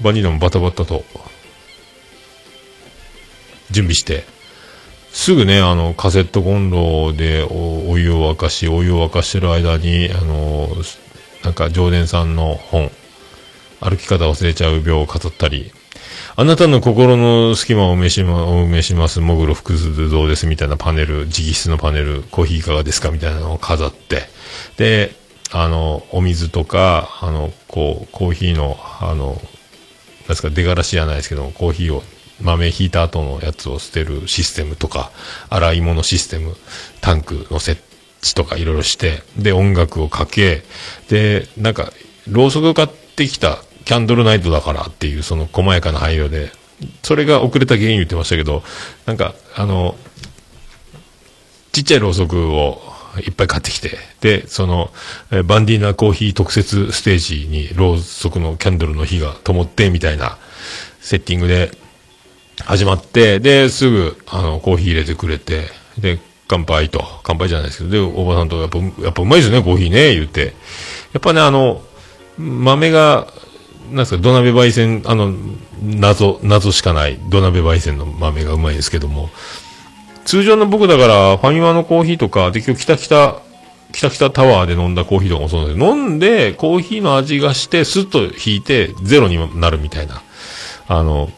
[0.02, 1.04] バンディーナもバタバタと、
[3.72, 4.26] 準備して、
[5.16, 10.68] すぐね、あの、カセットコンロでお湯を沸かし、お湯を沸かしてる間に、あの、
[11.42, 12.92] なんか、上田さんの本、
[13.80, 15.72] 歩き方忘れちゃう病を語ったり、
[16.36, 24.24] あなたの心の隙間を埋めしま、埋めします、もぐろ複数像ですみたいなパネル、直筆のパネル、コーヒーいかがですかみたいなのを飾って、
[24.76, 25.16] で、
[25.52, 29.36] あの、お水とか、あの、こう、コーヒーの、あの、なん
[30.28, 32.04] ですか、出がらしじゃないですけど、コーヒーを、
[32.42, 35.12] 豆引いた後のやつを捨てるシステムとか、
[35.50, 36.56] 洗い物システム、
[37.02, 37.82] タンクの設
[38.22, 40.64] 置とかいろいろして、で、音楽をかけ、
[41.10, 41.92] で、なんか、
[42.30, 46.52] ろうそく買ってきたキャンドルナイトだからっていう、その細やかな配慮で、
[47.04, 48.64] それが遅れた原因言ってましたけど、
[49.06, 49.96] なんか、あの、
[51.72, 52.82] ちっちゃいろうそくを
[53.20, 54.92] いっぱい買ってきて、で、その、
[55.32, 60.38] えバンディーナコーヒー特設ステージにろうそくのキャンドルの火が灯って、みたいな
[61.00, 61.72] セッティングで
[62.64, 70.54] 始まって、で、すぐ、あの、コーヒー入れてくれて、で、乾杯と、乾杯じゃないですけど、で、おばさんと、やっぱ、やっぱうまいですよね、コーヒーね、言って。
[71.14, 71.82] やっぱね、あの、
[72.38, 73.28] 豆が、
[73.90, 75.34] なんですか、土鍋焙煎、あの、
[75.84, 79.30] 謎、謎しかない土鍋焙煎の豆がうまいですけども、
[80.26, 83.42] 通常の僕だから、ファミマのコーヒーとか、で、今日北北、
[83.94, 90.22] 北北タワーで飲んだコーヒーとかもそうなんですけど、飲んで、コーヒーの味がして、スッと引いて、ゼロになるみたいな。
[90.88, 91.30] あの、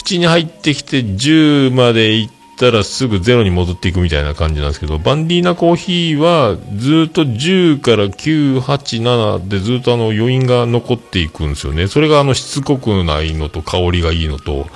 [0.00, 11.86] 口に入ってきて10までいったらすぐゼロに戻っていくみたいな感じなんですけど、バンディーナコーヒーはずっと10から9、8、7でずっとあの余韻が残っていくんですよね。
[11.86, 14.66] それがあのしつこくないのと香りがいいのと、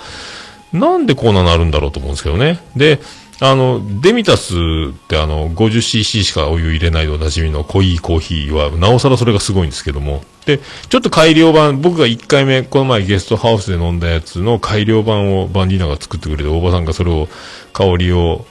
[0.75, 2.61] なんでこうなのあるんだろうと思うんですけどね。
[2.77, 3.01] で、
[3.41, 10.23] あの、デミタスってあの、50cc しかお湯入れないでおなじみの濃いコーヒーは、なおさらそれがすごいんですけども。
[10.47, 17.29] で、ちょっと改良版、僕が1回目、この前ゲストハウスで飲んだやつの改良版をバンディーナが作ってくれて、大場さんがそれを、
[17.73, 18.47] 香りを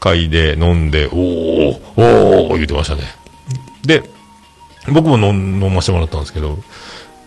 [0.00, 3.02] 嗅いで飲んで、おー、おー、言ってましたね。
[3.84, 4.02] で、
[4.88, 6.58] 僕も飲飲ませてもらったんですけど、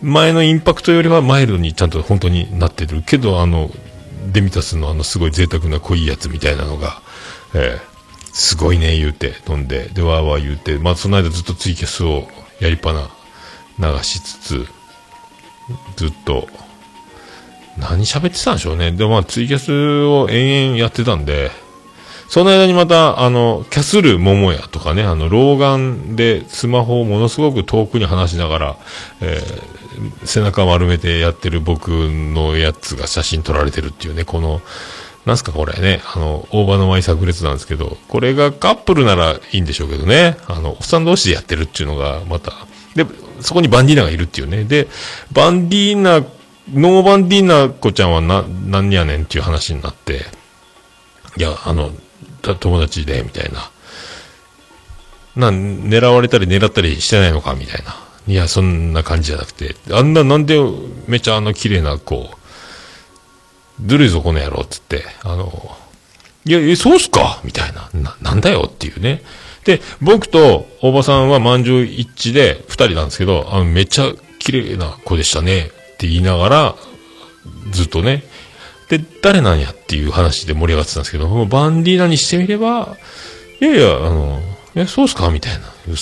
[0.02, 3.70] 前のインパクトよりはマイルドにちゃんと本当になってるけど、あの、
[4.32, 7.00] デミタスのあのすごい贅沢な濃いやつみたいなのが、
[7.54, 7.90] えー
[8.32, 12.28] すごいね言うて飲んで、で、わーわー言うて、まあその間ずっとツイキャスを
[12.60, 13.10] やりっぱな
[13.78, 14.66] 流しつつ、
[15.96, 16.48] ずっと、
[17.78, 18.92] 何喋ってたんでしょうね。
[18.92, 21.50] でまあツイキャスを延々やってたんで、
[22.30, 28.76] その間にまた、あの、キャスル桃屋とかね、あの、老眼でスマホをものすごく遠くに離しながら、
[29.20, 29.80] えー
[30.24, 34.60] 背中丸めてやってる僕のやつが写真撮られてるっていうね、この、
[35.26, 42.52] なんすかこれね、あの、大場の舞炸裂なんですけど、これがカップルならいいんでしょうけどね、あの、おっさん同士でやってるっていうのが、また、
[42.94, 43.04] で、
[43.40, 44.64] そこにバンディーナがいるっていうね。
[44.64, 44.88] で、
[45.32, 46.20] バンディーナ、
[46.72, 50.24] ノーバンディーナ子ちゃんはな、何やねんっていう話になって、
[51.36, 51.90] いや、あの、
[52.40, 53.70] 友達で、みたいな。
[55.36, 57.96] な、狙われたり狙ったりしてないのかみたいな。
[58.26, 60.58] いや、そんな感じじゃなくて、あんな、なんで、
[61.06, 62.30] めっちゃあの綺麗な子、
[63.84, 65.76] ずるいぞ、この野郎、つって、あの、
[66.44, 67.40] いや、え、そうっすか？
[67.44, 67.90] みたいな。
[67.94, 69.22] な、なんだよっていうね。
[69.64, 75.64] で、僕と大場さんは満場一致で二人なんですけど、あの、めっちゃ綺麗な子でしたね。
[75.64, 76.74] って言いながら、
[77.72, 78.24] ずっとね。
[78.90, 82.96] で、誰なんやっていう話で盛り上がってたんですけど、バンディーナにしてみれば、
[83.60, 84.40] いやいや、あの、
[84.74, 85.60] え、そうっすかみたいな。
[85.86, 85.96] えー、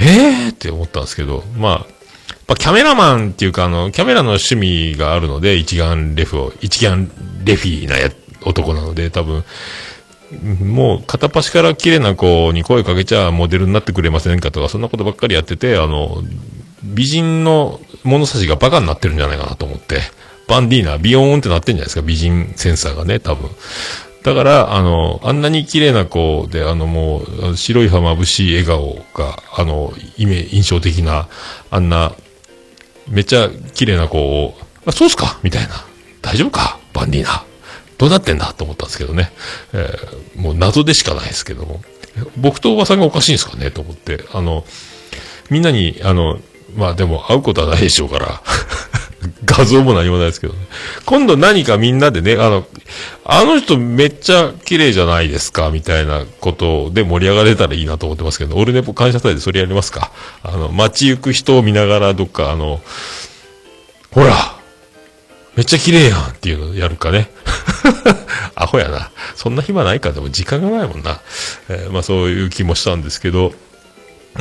[0.00, 1.86] えー、って思ったんですけど、まあ、やっ
[2.46, 7.10] ぱキャメラマンっていうか、あの、キャメラの趣味があるので、一眼レフを、一眼
[7.44, 8.10] レフィーなや
[8.42, 9.44] 男なので、多分、
[10.62, 16.22] もう片っ端から綺麗な子に声かけちゃモデルになってくれませんかとか、そんなことばっかりやってて、あの、
[16.82, 20.00] 美人の物差しがバカになってるんじゃないかなと思って、
[20.46, 23.50] バンディーナ、ビヨーンってなってんじゃないですか、美人センサーがね、多分。
[24.22, 31.28] だから、あの、あんなに綺麗な子で、あのもう、白い歯眩しい笑顔が、あの、イメ印象的な、
[31.70, 32.12] あんな、
[33.08, 35.84] めっちゃ綺麗な子を、あ、そうっすかみたいな。
[36.22, 37.44] 大丈夫かバンディーナ。
[37.98, 39.30] どうなってんだと思ったんですけどね。
[39.72, 41.80] えーもう謎でしかないですけども。
[42.36, 44.24] 僕とおばさんがおかしいんですかねと思って。
[44.32, 44.64] あの、
[45.50, 46.38] みんなに、あの、
[46.76, 48.42] まあでも会うことはないでしょうから。
[49.44, 50.58] 画像も何もないですけどね。
[51.04, 52.66] 今度何かみんなでね、あの、
[53.24, 60.10] あの人めっちゃ綺麗じゃないですかみたいなことで盛り上がれたらいいなと思ってますけど、オルネポ感謝祭でそれやりますか
[60.42, 62.80] あの、街行く人を見ながらどっかあの、
[64.10, 64.54] ほら
[65.56, 67.30] めっちゃ綺麗やんっていうのやるかね。
[68.56, 69.10] アホやな。
[69.36, 70.12] そんな暇ないか。
[70.12, 71.20] でも時間がないもんな。
[71.68, 73.52] えーまあそういう気もしたんですけど。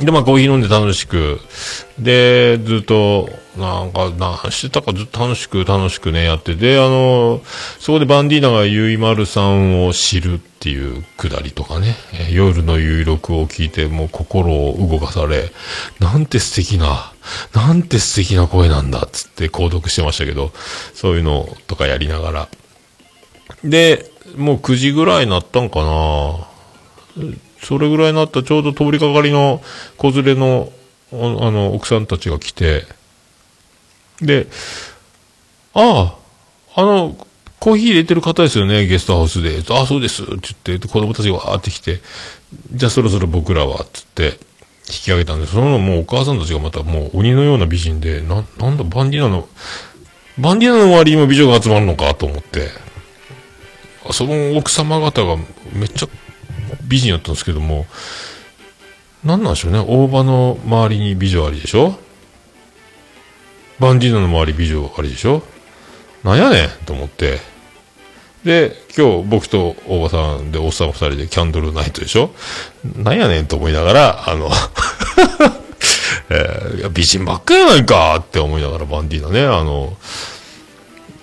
[0.02, 1.40] で、まあコーヒー飲んで楽しく。
[2.00, 7.42] で、ずっと、なんか、なんしてたかずっと楽しく楽しくね、やってて、あの、
[7.80, 11.96] そこでバンディーナがゆいまるさんを知るっていうくだりとかね、
[12.32, 15.52] 夜の有力を聞いてもう心を動かされ、
[16.00, 17.12] なんて素敵な、
[17.54, 20.52] なんて素敵な声なんだつって購読してましたけど、
[20.96, 22.50] そういうのとかやりながら。
[23.64, 26.48] で、もう9時ぐらいになったんかな
[27.64, 29.62] それぐらいになったちょうど通りかかりの
[29.98, 30.72] 子連れの、
[31.12, 32.86] あの、奥さんたちが来て、
[34.22, 34.48] で、
[35.74, 36.16] あ
[36.76, 37.16] あ、あの、
[37.60, 39.64] コーヒー入れてる方ですよね、ゲストハウスで。
[39.70, 40.24] ああ、そうです。
[40.24, 42.02] って言って、子供たちがわーって来て、
[42.74, 44.38] じゃあそろそろ僕らは、つって、
[44.88, 49.48] 引き上げたんで、そのもうお母さんたちがまたもう鬼のような美人で、な、なんだ、バンディナの、
[50.38, 52.70] バンディナの周りにも美女が集まるのかと思って、
[54.12, 55.38] その奥様方が
[55.72, 56.10] めっちゃ
[56.84, 57.86] 美人やったんですけども、
[59.24, 59.80] なんなんでしょうね。
[59.80, 61.96] 大場の周りに美女ありでしょ？
[63.80, 65.44] バンディーナの周り美女ありでしょ？
[66.24, 67.40] なんやねんと思って。
[68.44, 72.32] で、今日僕と大場さんでおっさん二人でキャンドルナイトでしょ？
[72.98, 74.50] なんやねんと思いながら、あの、
[76.30, 79.96] えー美人ばっかやないかって思いながらバンディーナね、あの、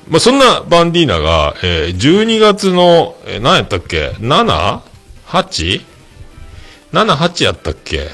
[0.09, 4.81] まあ、そんなバンディーナが、えー12月の、えー何やったっけ ?7?、
[5.31, 8.09] 8?7,8 やったっけ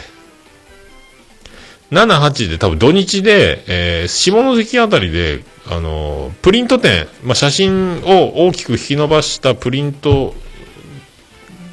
[1.90, 10.34] ?7、8で多分土日で、えー下関あたりで、あのープリント展、まあ、写真を大きく引き伸ばしたプリント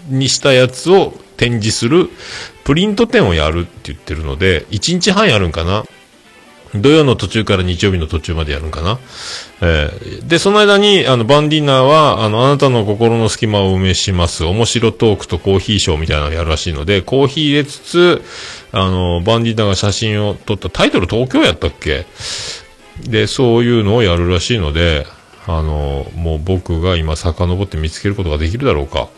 [0.08, 2.10] にしたやつを展示する
[2.64, 5.84] プリント展をやるって言ってるので、1日半やるんかな？
[6.76, 9.00] 土曜の途中から日曜日の途中までやるんかな。
[9.62, 18.22] えーで、その間に、あの、バンディーナーは、あの、あなたの心の隙間を埋めします、面白トークとコーヒーショーみたいなのをやるらしいので、コーヒー入れつつ、
[18.72, 22.06] あの、バンディーナーが写真を撮った、タイトル東京やったっけ？
[23.08, 25.06] で、そういうのをやるらしいので、
[25.46, 29.10] あの、もう僕が今遡って見つけることができるだろうか。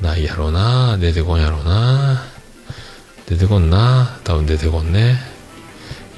[0.00, 2.24] ないやろうな出てこんやろうな
[3.26, 5.18] 出てこんな多分出てこんね。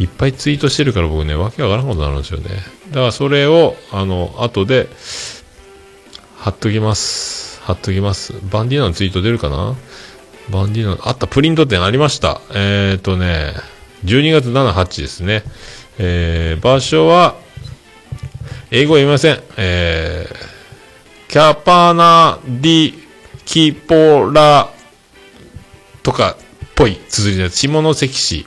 [0.01, 2.49] いっぱいツイートしてるから僕ね、わけわからんことになるんですよね。
[2.89, 4.89] だからそれを、あの、後で、
[6.39, 7.61] 貼っときます。
[7.63, 8.33] 貼っときます。
[8.51, 9.77] バンディーナのツイート出るかな？
[10.49, 12.41] バンディーナの、あった、プリント展ありました。
[12.55, 13.53] えーとね、
[14.07, 15.43] 12月7、8ですね。
[15.99, 17.35] えー、場所は、
[18.71, 19.41] 英語読みません。
[19.59, 22.95] えー、キャパナディ
[23.45, 24.71] キポラ
[26.03, 26.37] とかっ
[26.75, 28.47] ぽい綴りのやつ下関市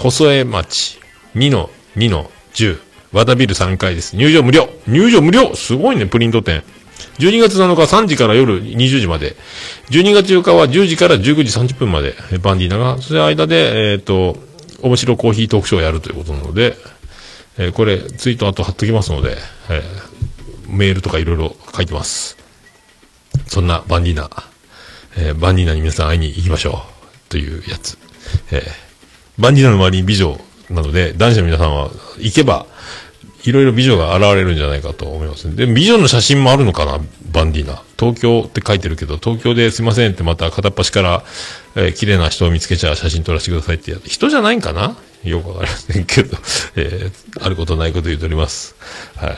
[0.00, 0.98] 細江町
[1.34, 2.80] 2の2の10
[3.12, 4.16] 和田ビル3階です。
[4.16, 6.62] 入場無料入場無料すごいね、プリント店。
[7.18, 9.36] 12月7日3時から夜20時まで。
[9.90, 12.14] 12月8日は10時から19時30分まで。
[12.42, 14.38] バンディーナが、その間で、えっ、と、
[14.80, 16.76] 面白コーヒートークショーをやるということなので、
[17.58, 19.36] えーこれ、ツイート後貼っときますので、
[19.68, 20.10] えー
[20.72, 22.38] メールとかいろいろ書いてます。
[23.48, 24.30] そんなバンディーナ、
[25.18, 26.84] えーバンディーナに皆さん会いに行きましょ
[27.28, 27.30] う。
[27.30, 27.98] というやつ。
[28.50, 28.89] えー
[29.40, 30.38] バンディーナの周りに美女
[30.70, 32.66] なので、男子の皆さんは行けば、
[33.42, 35.54] いろいろ美女が現れるんじゃないかと思います。
[35.56, 37.00] で、美女の写真もあるのかな
[37.32, 37.82] バンディーナ。
[37.98, 41.24] 東京って書いてるけど、東京ですいませんってまた片っ端から、
[41.74, 44.96] えー綺麗な人を見つけちゃ写真撮らせてくださいってや人じゃないんかな？
[45.24, 46.36] よくわかりませんけど、
[46.76, 48.74] えーあることないこと言っております。
[49.16, 49.36] はい。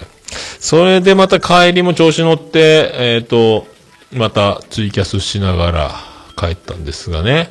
[0.59, 3.67] それでまた帰りも調子乗って、えっ、と、
[4.13, 5.91] またツイキャスしながら
[6.37, 7.51] 帰ったんですがね、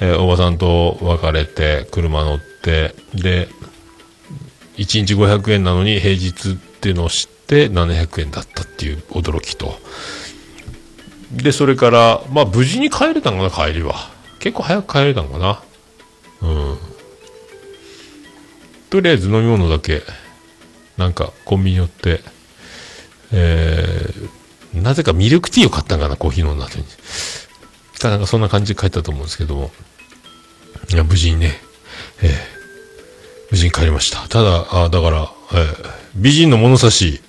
[0.00, 3.48] えーおばさんと別れて、車乗って、で、
[4.76, 9.78] 1日500円なのに平日っていうのを知って700円だったっていう驚きと。
[11.32, 13.94] で、それから、まあ無事に帰れたのかな、帰りは。
[14.38, 15.62] 結構早く帰れたのかな。
[16.42, 16.78] うん。
[18.88, 20.02] とりあえず飲み物だけ、
[20.96, 22.20] なんかコンビニ寄って、
[23.32, 26.84] えー、なぜかミルクティーを買ったんかな、コーヒー飲んだ後に。
[28.00, 29.70] かなんかそんな感じで帰ったと思うんですけども。
[30.92, 31.52] いや、無事にね、
[32.22, 32.60] えー
[33.50, 34.28] 無事に帰りました。
[34.28, 37.20] ただ、あだから、えー美人の物差し、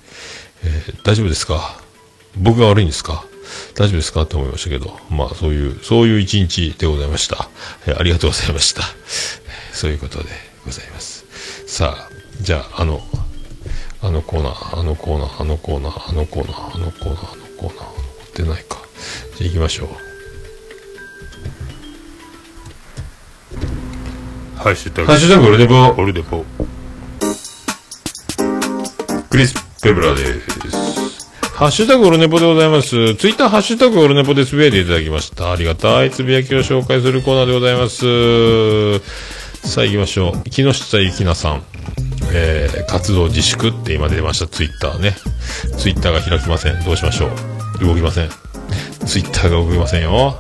[0.64, 1.80] えー大丈夫ですか？
[2.38, 3.24] 僕が悪いんですか？
[3.76, 4.24] 大丈夫ですか？
[4.24, 7.50] って思いましたけど、まあそういう、そういう一日でございました。
[7.88, 8.82] えーありがとうございました。
[9.74, 10.30] そういうことで
[10.66, 11.26] ございます。
[11.68, 12.10] さあ、
[12.42, 13.02] じゃあ、あの、
[14.02, 18.78] あのコーナー、あのコーナー、あのコーナー、あのコーナー、あのコーナー、あのコーナー、残ってないか。
[19.38, 20.11] じゃあ行きましょう。
[24.62, 26.46] ハッシュタグハッシュタグオルネポオルネポ
[29.32, 31.50] クリス・ペブラです。
[31.56, 33.16] ハッシュタグオルネポでございます。
[33.16, 35.52] ツイッターハッシュタグオルネポでつぶやいていただきました。
[35.52, 39.00] ありがたいつぶやきを紹介するコーナーでございます。
[39.68, 40.50] さあ行きましょう。
[40.52, 41.64] 木下ゆきなさん。
[42.32, 44.46] えー、活動自粛って今出ました。
[44.48, 45.16] ツイッターね。
[45.80, 46.84] ツイッターが開きません。
[46.84, 47.32] どうしましょ
[47.82, 47.86] う。
[47.86, 48.30] 動きません。
[49.08, 50.38] ツイッターが動きませんよ。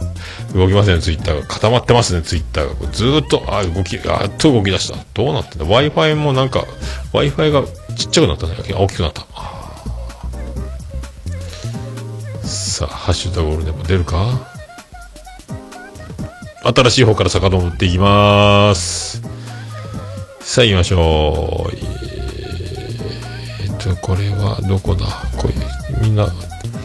[0.53, 1.47] 動きません、ツイッターが。
[1.47, 2.91] 固まってますね、ツイッターが。
[2.91, 4.97] ずーっと、あ、動き、あっと動き出した。
[5.13, 6.65] どうなってんだ ?Wi-Fi もなんか、
[7.13, 7.63] Wi-Fi が
[7.95, 8.55] ちっちゃくなったね。
[8.73, 9.25] 大きくなった。
[12.47, 14.49] さあ、ハッシュタグオールネポ出るか？
[16.63, 19.21] 新しい方から遡っていきまーす。
[20.41, 21.71] さあ行きましょう。
[23.63, 25.05] えーっと、これはどこだ？
[25.37, 25.53] これ、
[26.01, 26.27] みんな、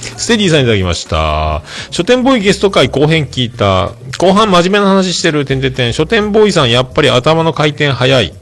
[0.01, 1.63] ステディさんいただきました。
[1.91, 3.93] 書店ボーイゲスト会後編聞いた。
[4.19, 5.93] 後半真面目な話してる、てんてんてん。
[5.93, 8.33] 書店ボーイさんやっぱり頭の回転早い。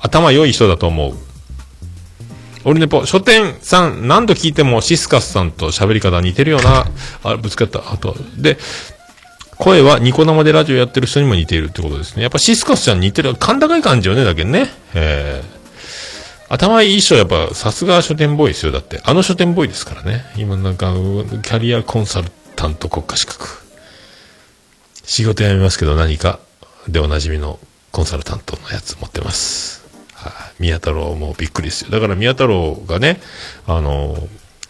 [0.00, 1.14] 頭良い人だと思う。
[2.64, 6.86] オルネポ、書店さん何度聞いてもシスカスさんと喋り方似てるよな。
[7.24, 7.80] あ、ぶつかった。
[7.92, 8.58] あと、で、
[9.58, 12.22] 声はニコ生でラジオやってる人にも似ているってことですね。
[12.22, 13.34] やっぱシスカスちゃん似てる。
[13.34, 14.68] 甲高い感じよね、だけどね。
[14.94, 15.61] えー
[16.52, 18.72] 頭いい人はやっぱさすが書店ボーイですよ。
[18.72, 19.00] だって。
[19.04, 20.22] あの書店ボーイですからね。
[20.36, 23.48] 今なんか、キャリアコンサルタント国家資格。
[25.02, 26.40] 仕事辞めますけど何か
[26.88, 27.58] でおなじみの
[27.90, 29.82] コンサルタントのやつ持ってます。
[30.12, 31.90] はい、宮太郎もびっくりですよ。
[31.90, 33.18] だから宮太郎がね、
[33.66, 34.14] あの、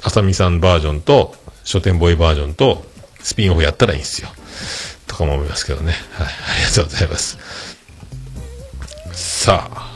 [0.03, 2.85] 浅見さんバージョンと、書店ボーイバージョンと、
[3.19, 4.29] スピンオフやったらいいんですよ。
[5.09, 5.95] とかも思いますけどね。
[6.13, 6.31] はい、あ
[6.61, 7.39] りがとうございます。
[9.13, 9.92] さあ。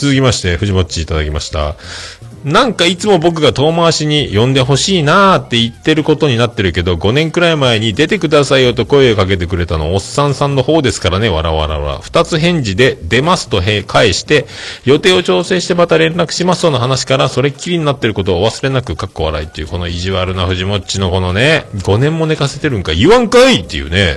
[0.00, 1.76] 続きまして、藤もっちいただきました。
[2.42, 11.98] なんかいつも僕が遠回しに呼んでほしいなーって言ってることになってるけど、5年くらい前に出てくださいよと声をかけてくれたのおっさんさんの方ですからね、わらわらわら。
[11.98, 14.46] 二つ返事で出ますと返して、
[14.86, 24.16] 予定を調整してまた連絡しますとの話から、それっきりになってることをお忘れなく、かっこ笑いっていう、この意地悪な藤もっちのこのね、5年も寝かせてるんか、言わんかいっていうね。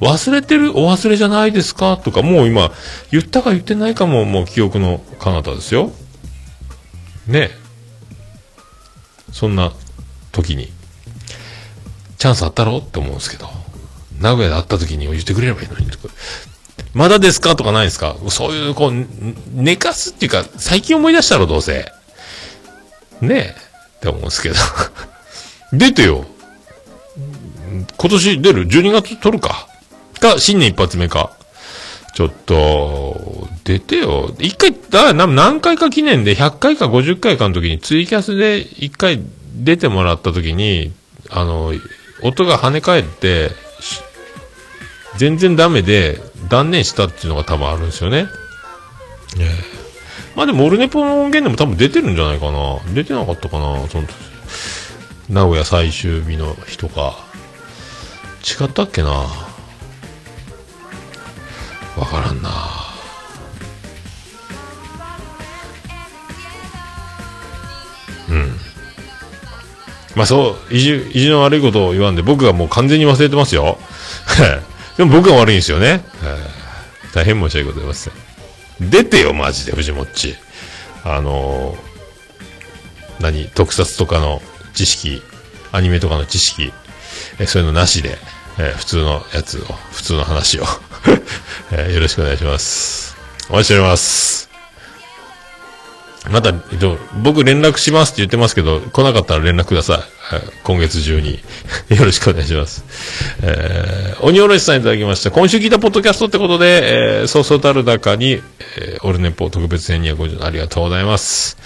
[0.00, 2.72] 忘れてるお忘れじゃないですかとか、もう今、
[3.10, 5.92] 言ったか言ってないかも、もう記憶の彼方ですよ。
[7.26, 7.50] ね
[9.32, 9.72] そんな
[10.32, 10.72] 時に、
[12.18, 13.48] チャンスあったろって思うんですけど、
[14.18, 15.86] 名古屋で会った時に言ってくれればいいのに。
[16.92, 18.92] まだですかとかないですかそういう、こう、
[19.52, 21.92] 寝かすっていうか、最近思い出したろ、どうせ。
[23.20, 23.54] ねえ
[23.98, 24.56] って思うんですけど。
[25.72, 26.26] 出てよ。
[27.96, 29.69] 今年出る ?12 月取るか。
[30.20, 31.32] か、新年一発目か。
[32.14, 34.34] ちょっと、出てよ。
[34.38, 39.20] 一回、だな何回か記念で100回か50回かの時にツイキャスで一回
[39.54, 40.92] 出てもらった時に、
[41.30, 41.72] あの、
[42.22, 43.50] 音が跳ね返って、
[45.16, 48.26] 全然ダメで断念したっていうのが多分あるんですよね。
[49.38, 49.42] え
[49.76, 49.80] え
[50.36, 52.78] まあでも、オルネポの音源でも多分出てるんじゃないかな。
[52.94, 54.14] 出てなかったかな、その時。
[55.28, 57.18] 名古屋最終日の日とか。
[58.42, 59.26] 違ったっけな。
[62.00, 62.50] わからんな。
[68.30, 68.56] うん。
[70.16, 73.78] まあそう、意地、意地の悪いことを言わんで、僕がもう完全に忘れてますよ。
[74.96, 76.02] でも僕が悪いんですよね。
[77.12, 78.12] 大変申し訳ございません。
[78.80, 80.36] 出てよ、マジで、藤もっち。
[81.04, 81.90] あのー
[83.20, 84.40] 何、特撮とかの
[84.72, 85.22] 知識、
[85.72, 86.72] アニメとかの知識、
[87.38, 88.16] えそういうのなしで、
[88.60, 90.64] えー普通のやつを、普通の話を、
[91.72, 93.16] えーよろしくお願いします。
[93.48, 94.50] お待ちしております。
[96.30, 100.20] また、えっと僕連絡しますって言ってますけど、来なかったら連絡ください。
[100.62, 101.40] 今月中に。
[101.88, 102.84] よろしくお願いします。
[103.42, 105.30] えー、鬼おろしさんいただきました。
[105.30, 108.42] 今週聞いたポッドキャストってことで、えー、そうそうたる中に、
[108.76, 111.56] えー、オルネポ特別編250ありがとうございます。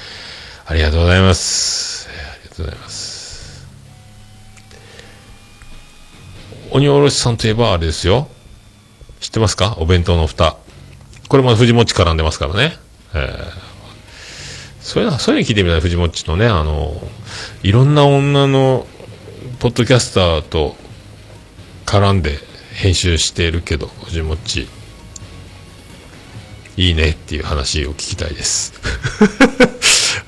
[0.67, 2.09] ありがとうございます。
[2.09, 3.04] ありがとうございます。
[6.75, 8.27] 鬼おろしさんといえばあれですよ。
[9.21, 9.77] 知ってますか？
[9.79, 10.57] お弁当の蓋。
[11.29, 12.77] これも藤もっち絡んでますからね。
[13.15, 13.75] えー
[14.81, 17.01] そういうの、そういうの聞いてみたい、藤もっちのね、あの、
[17.63, 18.87] いろんな女の、
[19.59, 20.77] ポッドキャスターと
[21.87, 22.39] 絡んで
[22.75, 24.69] 編集してるけど、藤もっち、
[26.77, 28.75] いいねっていう話を聞きたいです。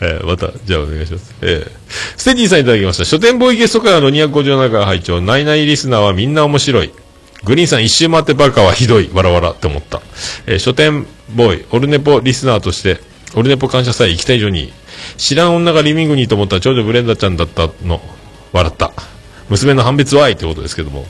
[0.01, 1.35] えーまた、じゃあお願いします。
[1.43, 1.71] えー
[2.17, 3.05] ステディさんいただきました。
[3.05, 6.93] 書店ボーイゲスト会の257回拝聴ナイナイリスナーはみんな面白い。
[7.45, 9.11] グリーンさん一周回ってバカはひどい。
[9.13, 10.03] わらわらって思った。
[10.47, 13.01] えー書店ボーイ、オルネポリスナーとして、
[13.35, 14.73] オルネポ感謝祭行きたい以上に、
[15.17, 18.01] 知らん女がリビングにと思った長女ブレンダちゃんだったの、
[18.53, 18.93] 笑った。
[19.49, 21.07] 娘の判別は愛ってことですけども。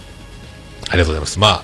[0.88, 1.38] ありがとうございます。
[1.38, 1.62] まあ、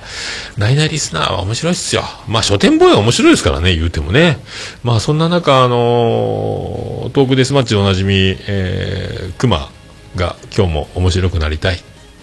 [0.57, 2.03] ナイナイリスナーは面白いっすよ。
[2.27, 4.39] まあ、書店ボーイは面白いですからね、言うてもね。
[4.83, 9.71] まあ、そんな中、あのートークデスマッチでおなじみ、えー、クマ
[10.17, 11.79] が今日も面白くなりたいっ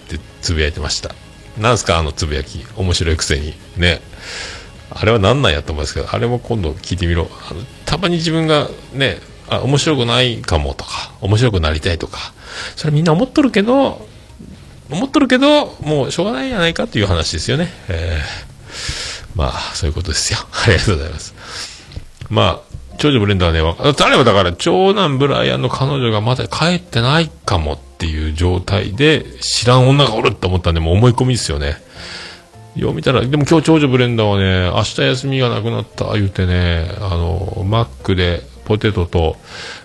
[0.08, 1.14] てつぶやいてました。
[1.58, 2.64] なんすか、あのつぶやき。
[2.76, 3.54] 面白いくせに。
[3.76, 4.00] ね。
[4.90, 7.28] あれは何なんやと思うんですけど、あれも今度聞いてみろ。
[7.50, 9.18] あのたまに自分がね、
[9.48, 12.32] あ、面白くないかもとか、面白くなりたいとか、
[12.76, 14.06] それみんな思っとるけど、
[14.90, 17.72] 思っとるけど、もうしょうがないんじゃないかっていう話ですよね。
[17.88, 18.50] えー
[19.34, 20.38] まあ、そういうことですよ。
[20.52, 21.34] ありがとうございます。
[22.28, 22.60] まあ、
[22.98, 31.80] 長女ブレンダーね、誰はだから、長男ブライアンの彼女がまだ帰ってないかもっていう状態で、知らん女がおるって思ったんで、もう思い込みですよね。
[32.76, 39.36] よう見たら、でも今日長女ブレンダーはね、明日休みがなくなった言うてね、あの、マックでポテトと、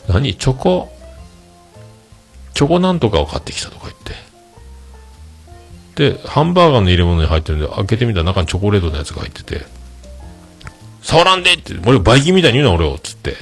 [0.08, 0.92] 何チョコ、
[2.54, 4.25] チョコなんとかを買ってきたとか言って。
[5.96, 9.66] で、ハンバーガーの入れ物に入ってるんで、開けてみたら中にチョコレートのやつが入ってて、
[11.02, 13.36] 触らんでって、俺バイキンみたいに言うな俺を、つって、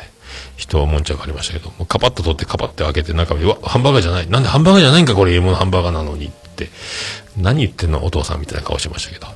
[0.55, 4.29] 人はもんちゃがありましたけど、もうカパッと取ってカパッて開けて中身、わ、ハンバーガーじゃない。
[4.29, 6.69] なんでハンバーガーじゃないんかこれ入れ物ハンバーガーなのにって、
[7.37, 9.27] 何言ってんのお父さんみたいな顔しましたけど。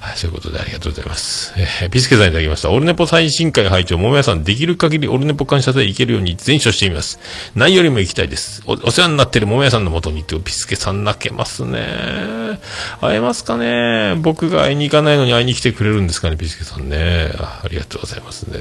[0.00, 1.52] はい、そういうことでありがとうございます。
[1.56, 2.70] えー、ビスケさんいただきました。
[2.70, 7.18] オルネポ最新回拝聴桃屋さん、できる限りオルネポ感謝祭行けるように全書してみます。
[7.54, 8.62] ないよりも行きたいです。
[8.66, 12.58] お、お世話になってる桃屋さんのもとにって、ビスケさん泣けますね。
[13.00, 14.14] 会えますかね？
[14.16, 17.32] 僕が会いに行かないのに会いに来てくれるんですかね、ビスケさんね。
[17.38, 18.58] あありがとうございますね。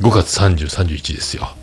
[0.00, 1.54] 5月30、31ですよ。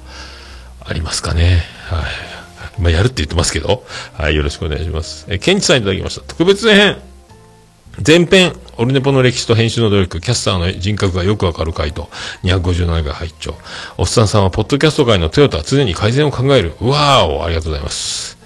[0.86, 1.64] ありますかね？
[1.90, 2.39] はい。
[2.80, 3.84] まあ、やるって言ってますけど。
[4.14, 5.26] はい、よろしくお願いします。
[5.30, 6.22] え、ケンチさんいただきました。
[6.22, 6.98] 特別編。
[8.06, 12.10] 前編、オルネポの歴史と編集の努力、キャスターの人格がよくわかる回と、
[12.44, 13.56] 257回拝聴
[13.98, 16.74] おっさんさんは、ポッドキャスト界のトヨタは常に改善を考える。
[16.80, 18.38] うわーお、ありがとうございます。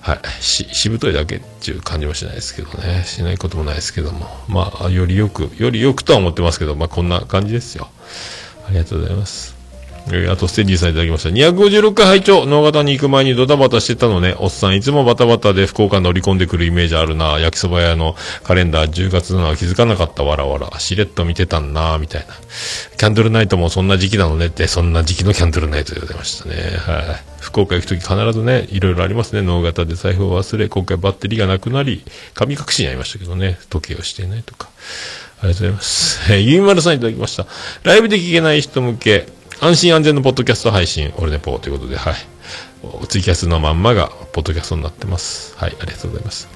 [0.00, 0.42] はい。
[0.42, 3.04] し、しぶといだけっていう感じもしないですけどね。
[3.06, 4.28] しないこともないですけども。
[4.48, 7.88] まあ、よりよく、よりよくとは思ってますけど、まあ、こんな感じですよ。
[8.68, 9.53] ありがとうございます。
[10.08, 11.30] えーあと、ステディさんいただきました。
[11.30, 14.34] 256回拝聴脳型に行く前にドタバタしてたのね。
[14.38, 17.38] おっさん、いつもバタバタで福岡乗り込んでくるイメージあるな。
[17.38, 20.22] 焼きそば屋のカレンダー10月なのは気づかなかった。
[20.22, 20.78] わらわら。
[20.78, 22.34] しれっと見てたんな、みたいな。
[22.98, 26.54] キャンドルナイトもそんな時期なのねって、そんな時期のキャンドルナイトでございましたね。
[26.54, 27.34] はい。
[27.40, 29.42] 福岡行くとき必ずね、いろいろありますね。
[29.42, 32.04] 脳型で財布を忘れ、今回バッテリーがなくなり、
[32.34, 33.58] 神隠しにありましたけどね。
[33.70, 34.68] 時計をしていないとか。
[35.40, 36.32] ありがとうございます。
[36.32, 37.46] えゆいまるさんいただきました。
[37.82, 39.26] ライブで聞けない人向け、
[39.60, 42.14] 安心安全のポッドキャスト配信、オルネポということで、はい。
[43.08, 45.56] ツイキャスのまんまが、ポッドキャストになってます。
[45.56, 46.48] はい、ありがとうございます。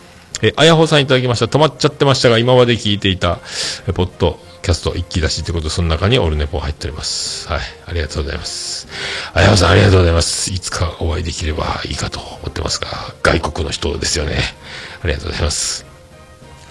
[0.43, 1.47] えあやほさんいただきました。
[1.47, 3.39] 止まっちゃってましたが、今まで聞いていた、
[3.89, 7.49] えポッドキャスト一気出しということで、その中にオルネポ入っております。
[7.49, 8.87] はい、ありがとうございます。
[9.35, 10.53] あやほさんありがとうございます。
[10.53, 12.89] いつかお会いできればいいかと思ってますが、
[13.23, 14.39] 外国の人ですよね。
[15.03, 15.87] ありがとうございます。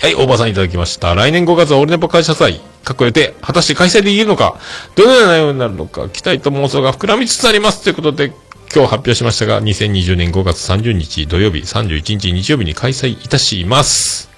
[0.02, 1.16] はい、大場さんいただきました。
[1.16, 2.62] 来年5月はオルネポ会社祭。
[2.88, 4.56] 過去予定、果たして開催できるのか、
[4.96, 7.84] どのような内容になるのか、期待と妄想が膨らみつつあります。
[7.84, 8.28] ということで、
[8.74, 14.30] 今日発表しましたが、2020年5月30日土曜日、31日日曜日に開催いたします。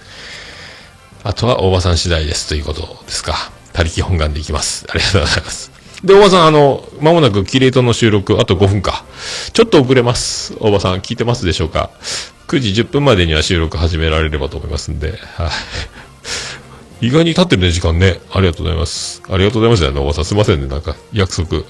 [1.24, 3.36] あとは大場さん次第ですということですか。
[3.72, 4.88] 他力本願でいきます。
[4.90, 5.72] ありがとうございます。
[6.04, 9.06] で、大場さん、あの、まもなくキレイトの収録、あと5分か。
[9.54, 10.56] ちょっと遅れます。
[10.60, 11.92] 大場さん、聞いてますでしょうか
[12.48, 15.50] ?9 時10分までには収録始められればと思いますんで、はい。
[17.02, 18.20] 意外に経ってるね、時間ね。
[18.32, 19.22] ありがとうございます。
[19.30, 20.26] ありがとうございましたね、大場さ。
[20.26, 21.64] すいませんね、なんか、約束、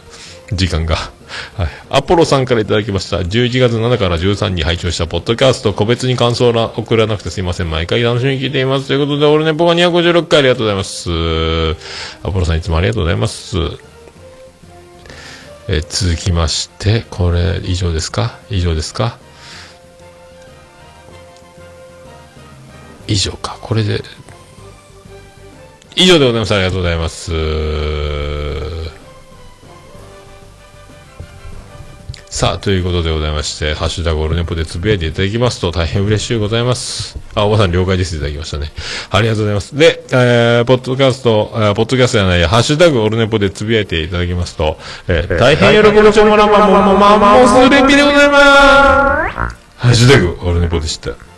[0.53, 0.95] 時間が。
[1.55, 1.67] はい。
[1.91, 3.17] アポロさんからいただきました。
[3.19, 7.69] 11月7から13に拝聴したポッドキャスト、個別に感想を送らなくてすいません。
[7.69, 8.87] 毎回楽しみに聞いています。
[8.87, 11.09] ということで、俺ね、僕は256回ありがとうございます。
[12.23, 13.57] アポロさんいつもありがとうございます。
[15.67, 18.39] え続きまして、これ、以上ですか？
[18.49, 19.19] 以上ですか？
[23.07, 23.55] 以上か。
[23.61, 24.03] これで、
[25.99, 26.55] 以上でございます。
[26.55, 27.31] ありがとうございます。
[32.29, 37.19] さあ、ということでございまして、ハッシュタグオルネポでつぶやいていただきますと大変嬉しいございます。
[37.35, 38.71] あ、おばさん了解ですいただきましたね。
[39.09, 39.75] ありがとうございます。
[39.75, 44.77] で、えー、ポッドキャスト、えーポッドキャストじゃないや、ハッシュタグオルネポでつぶやいていただきますと、
[45.09, 49.35] えー、大変喜びちょもらまももまもするみでございます。
[49.75, 51.28] ハッシュタグオルネポでした。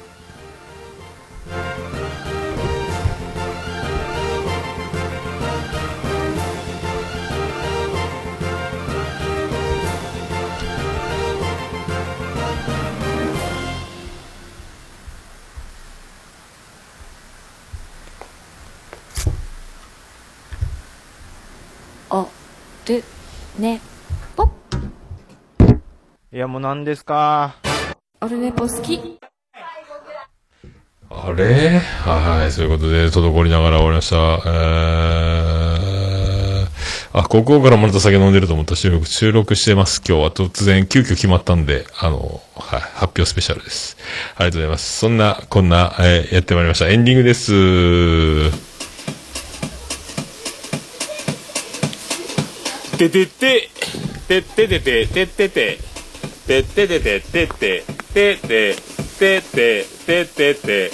[23.62, 23.80] ね、
[24.36, 24.50] ぽ
[26.34, 27.54] いや、もう何ですか？
[28.20, 29.20] オルネポ好き。
[31.12, 31.80] あれ？
[32.04, 34.16] はい、そういうことで、滞りながら終わりました。
[34.16, 40.02] えー、あ、ここからまた酒飲んでると思ったら収録、収録してます。
[40.04, 43.96] 今日は突然、急遽決まったんで、あの、はい、発表スペシャルです。
[44.38, 44.98] ありがとうございます。
[44.98, 46.90] そんな、こんな、えーやってまいりました。
[46.90, 48.71] エンディングです。
[53.10, 53.70] ててて、
[54.28, 55.80] てててて、ててて、
[56.46, 57.84] てててて、てて、
[58.14, 58.76] てて、
[59.18, 60.92] てて、ててて、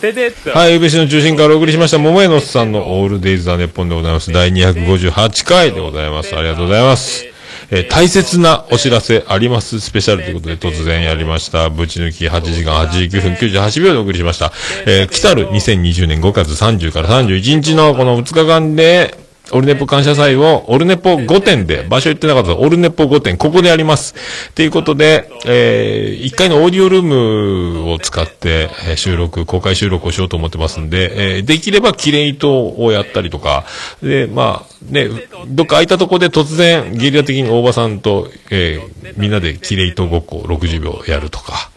[0.00, 4.30] ててて、はい、宇部市の中心からお送りしました、桃江のさんのオールデイズ・ザ・ネッポンでございます。
[4.30, 6.36] 第258回でございます。
[6.36, 7.24] ありがとうございます。
[7.70, 11.68] えー大切なお知らせありますスペシャルということで突然やりました。
[11.68, 14.52] ぶち抜き8時間89分98秒でお送りしました。
[14.86, 24.14] えー来たる2020年5月30から31日のこの2日間で、オルネポ感謝祭を、オルネポ5点で、場所言ってなかったらオルネポ5点、ここでやります。
[24.54, 33.64] ということで、えー、1階のオーディオルームを使って、えー収録、公開収録をしようと思ってますんで、えー、できればキレイトをやったりとか、
[34.02, 35.08] で、まあ、ね、
[35.48, 41.70] どっか空いたとこで突然、ゲリラ的に大場さんと、えー、みんなでキレイトごっこ60秒やるとか、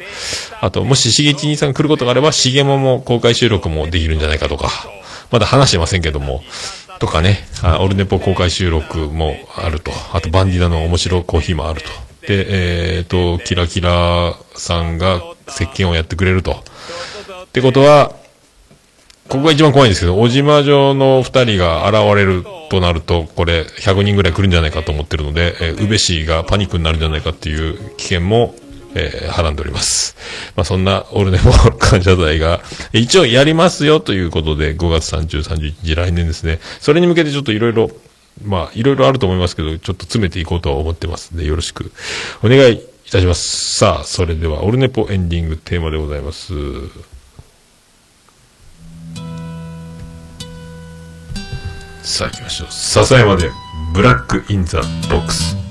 [0.60, 4.70] あと、もし、しげちにさん来ることがあれば、しげもも公開収録もできるんじゃないかとか、
[5.32, 6.44] まだ話してませんけども、
[7.02, 9.92] とかね、あオルネポ公開収録もあると。
[10.14, 11.90] あと、バンディナの面白コーヒーもあると。
[12.28, 15.20] で、えっ、と、キラキラさんが
[15.50, 16.52] 石鹸をやってくれると。
[16.52, 18.12] ってことは、
[19.30, 28.54] ここが一番怖いんですけど、小島城の二人が現れるとなると、これ、100人ぐらい来るんじゃないかと思ってるので、えー、宇部市がパニックになるんじゃないかっていう危険も、
[28.96, 30.16] えー、はらんでおります。
[30.56, 32.62] まあ、そんな、オルネポ感謝祭が、
[32.94, 36.60] 一応やりますよということで、5月30、31日、来年ですね。
[36.80, 37.90] それに向けてちょっといろいろ、
[38.44, 41.92] まあ、いろいろあると思いますけど、ちょっと詰めていこうとは思ってますんで、よろしく
[42.44, 43.78] お願いいたします。
[43.78, 46.54] さあ、それでは、オルネポエンディングテーマでございます。
[52.04, 52.68] さあ行きましょう。
[52.72, 53.50] 笹山で、
[53.94, 55.71] Black in the Box。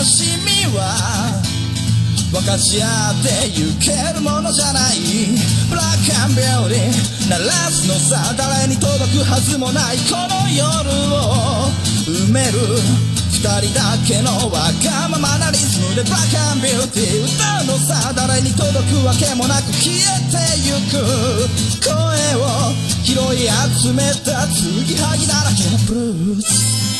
[0.00, 0.96] 悲しみは
[2.32, 4.96] 分かち合ってゆけるものじゃない。
[5.68, 11.68] ブラックアンビューティー鳴らすのさ誰に届くはずもないこの夜を
[12.08, 12.80] 埋める。
[13.28, 16.02] 二人だけのわがままなリズムで。
[16.02, 20.00] ブラックアンビューティー歌うのさ誰に届くわけもなく消え
[20.32, 20.96] てゆく。
[21.84, 21.92] 声
[22.40, 22.72] を
[23.04, 25.92] 拾い集めた継ぎはぎだらけのブ
[26.32, 26.99] ルース。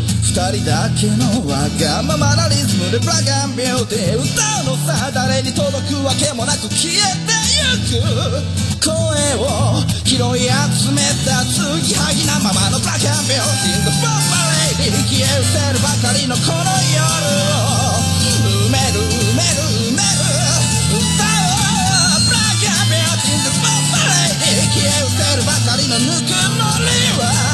[0.31, 4.23] 二人だけのわがままなリズムでブラックアンビューティー歌
[4.63, 6.95] うのさ誰に届くわけもなく消え
[7.27, 7.35] て
[7.91, 8.07] ゆく。
[8.79, 8.95] 声
[9.43, 9.75] を
[10.07, 14.23] 拾い集めた継ぎはぎなままのブラックアンビューティー The Bomb
[14.79, 17.03] Lady 消え失せるばかりのこの夜
[17.51, 17.99] を
[18.71, 20.15] 埋める埋める埋める
[20.95, 21.59] 歌お
[22.07, 23.19] うブラックアンビュー。
[23.19, 27.50] ティー The Bomb Lady 消え失せるばかりのぬくもりは。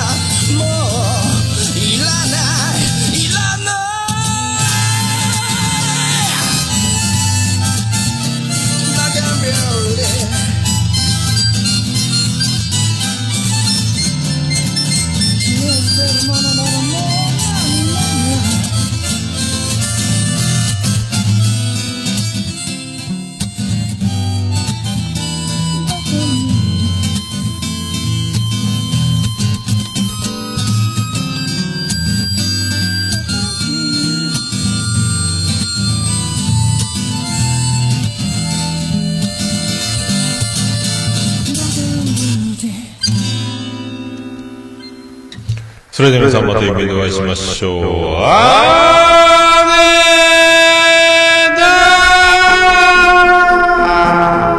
[45.98, 47.82] それでは皆さんまた夢でお会いしましょう。
[48.20, 48.78] あ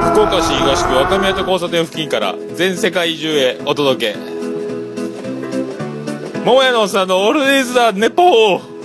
[0.03, 0.11] ー。
[0.11, 4.19] 福岡市東区若宮と交差点付近から全世界中へお届け。
[6.45, 8.78] 桃屋のおっさんのオールディーズ・ザ・ネポー。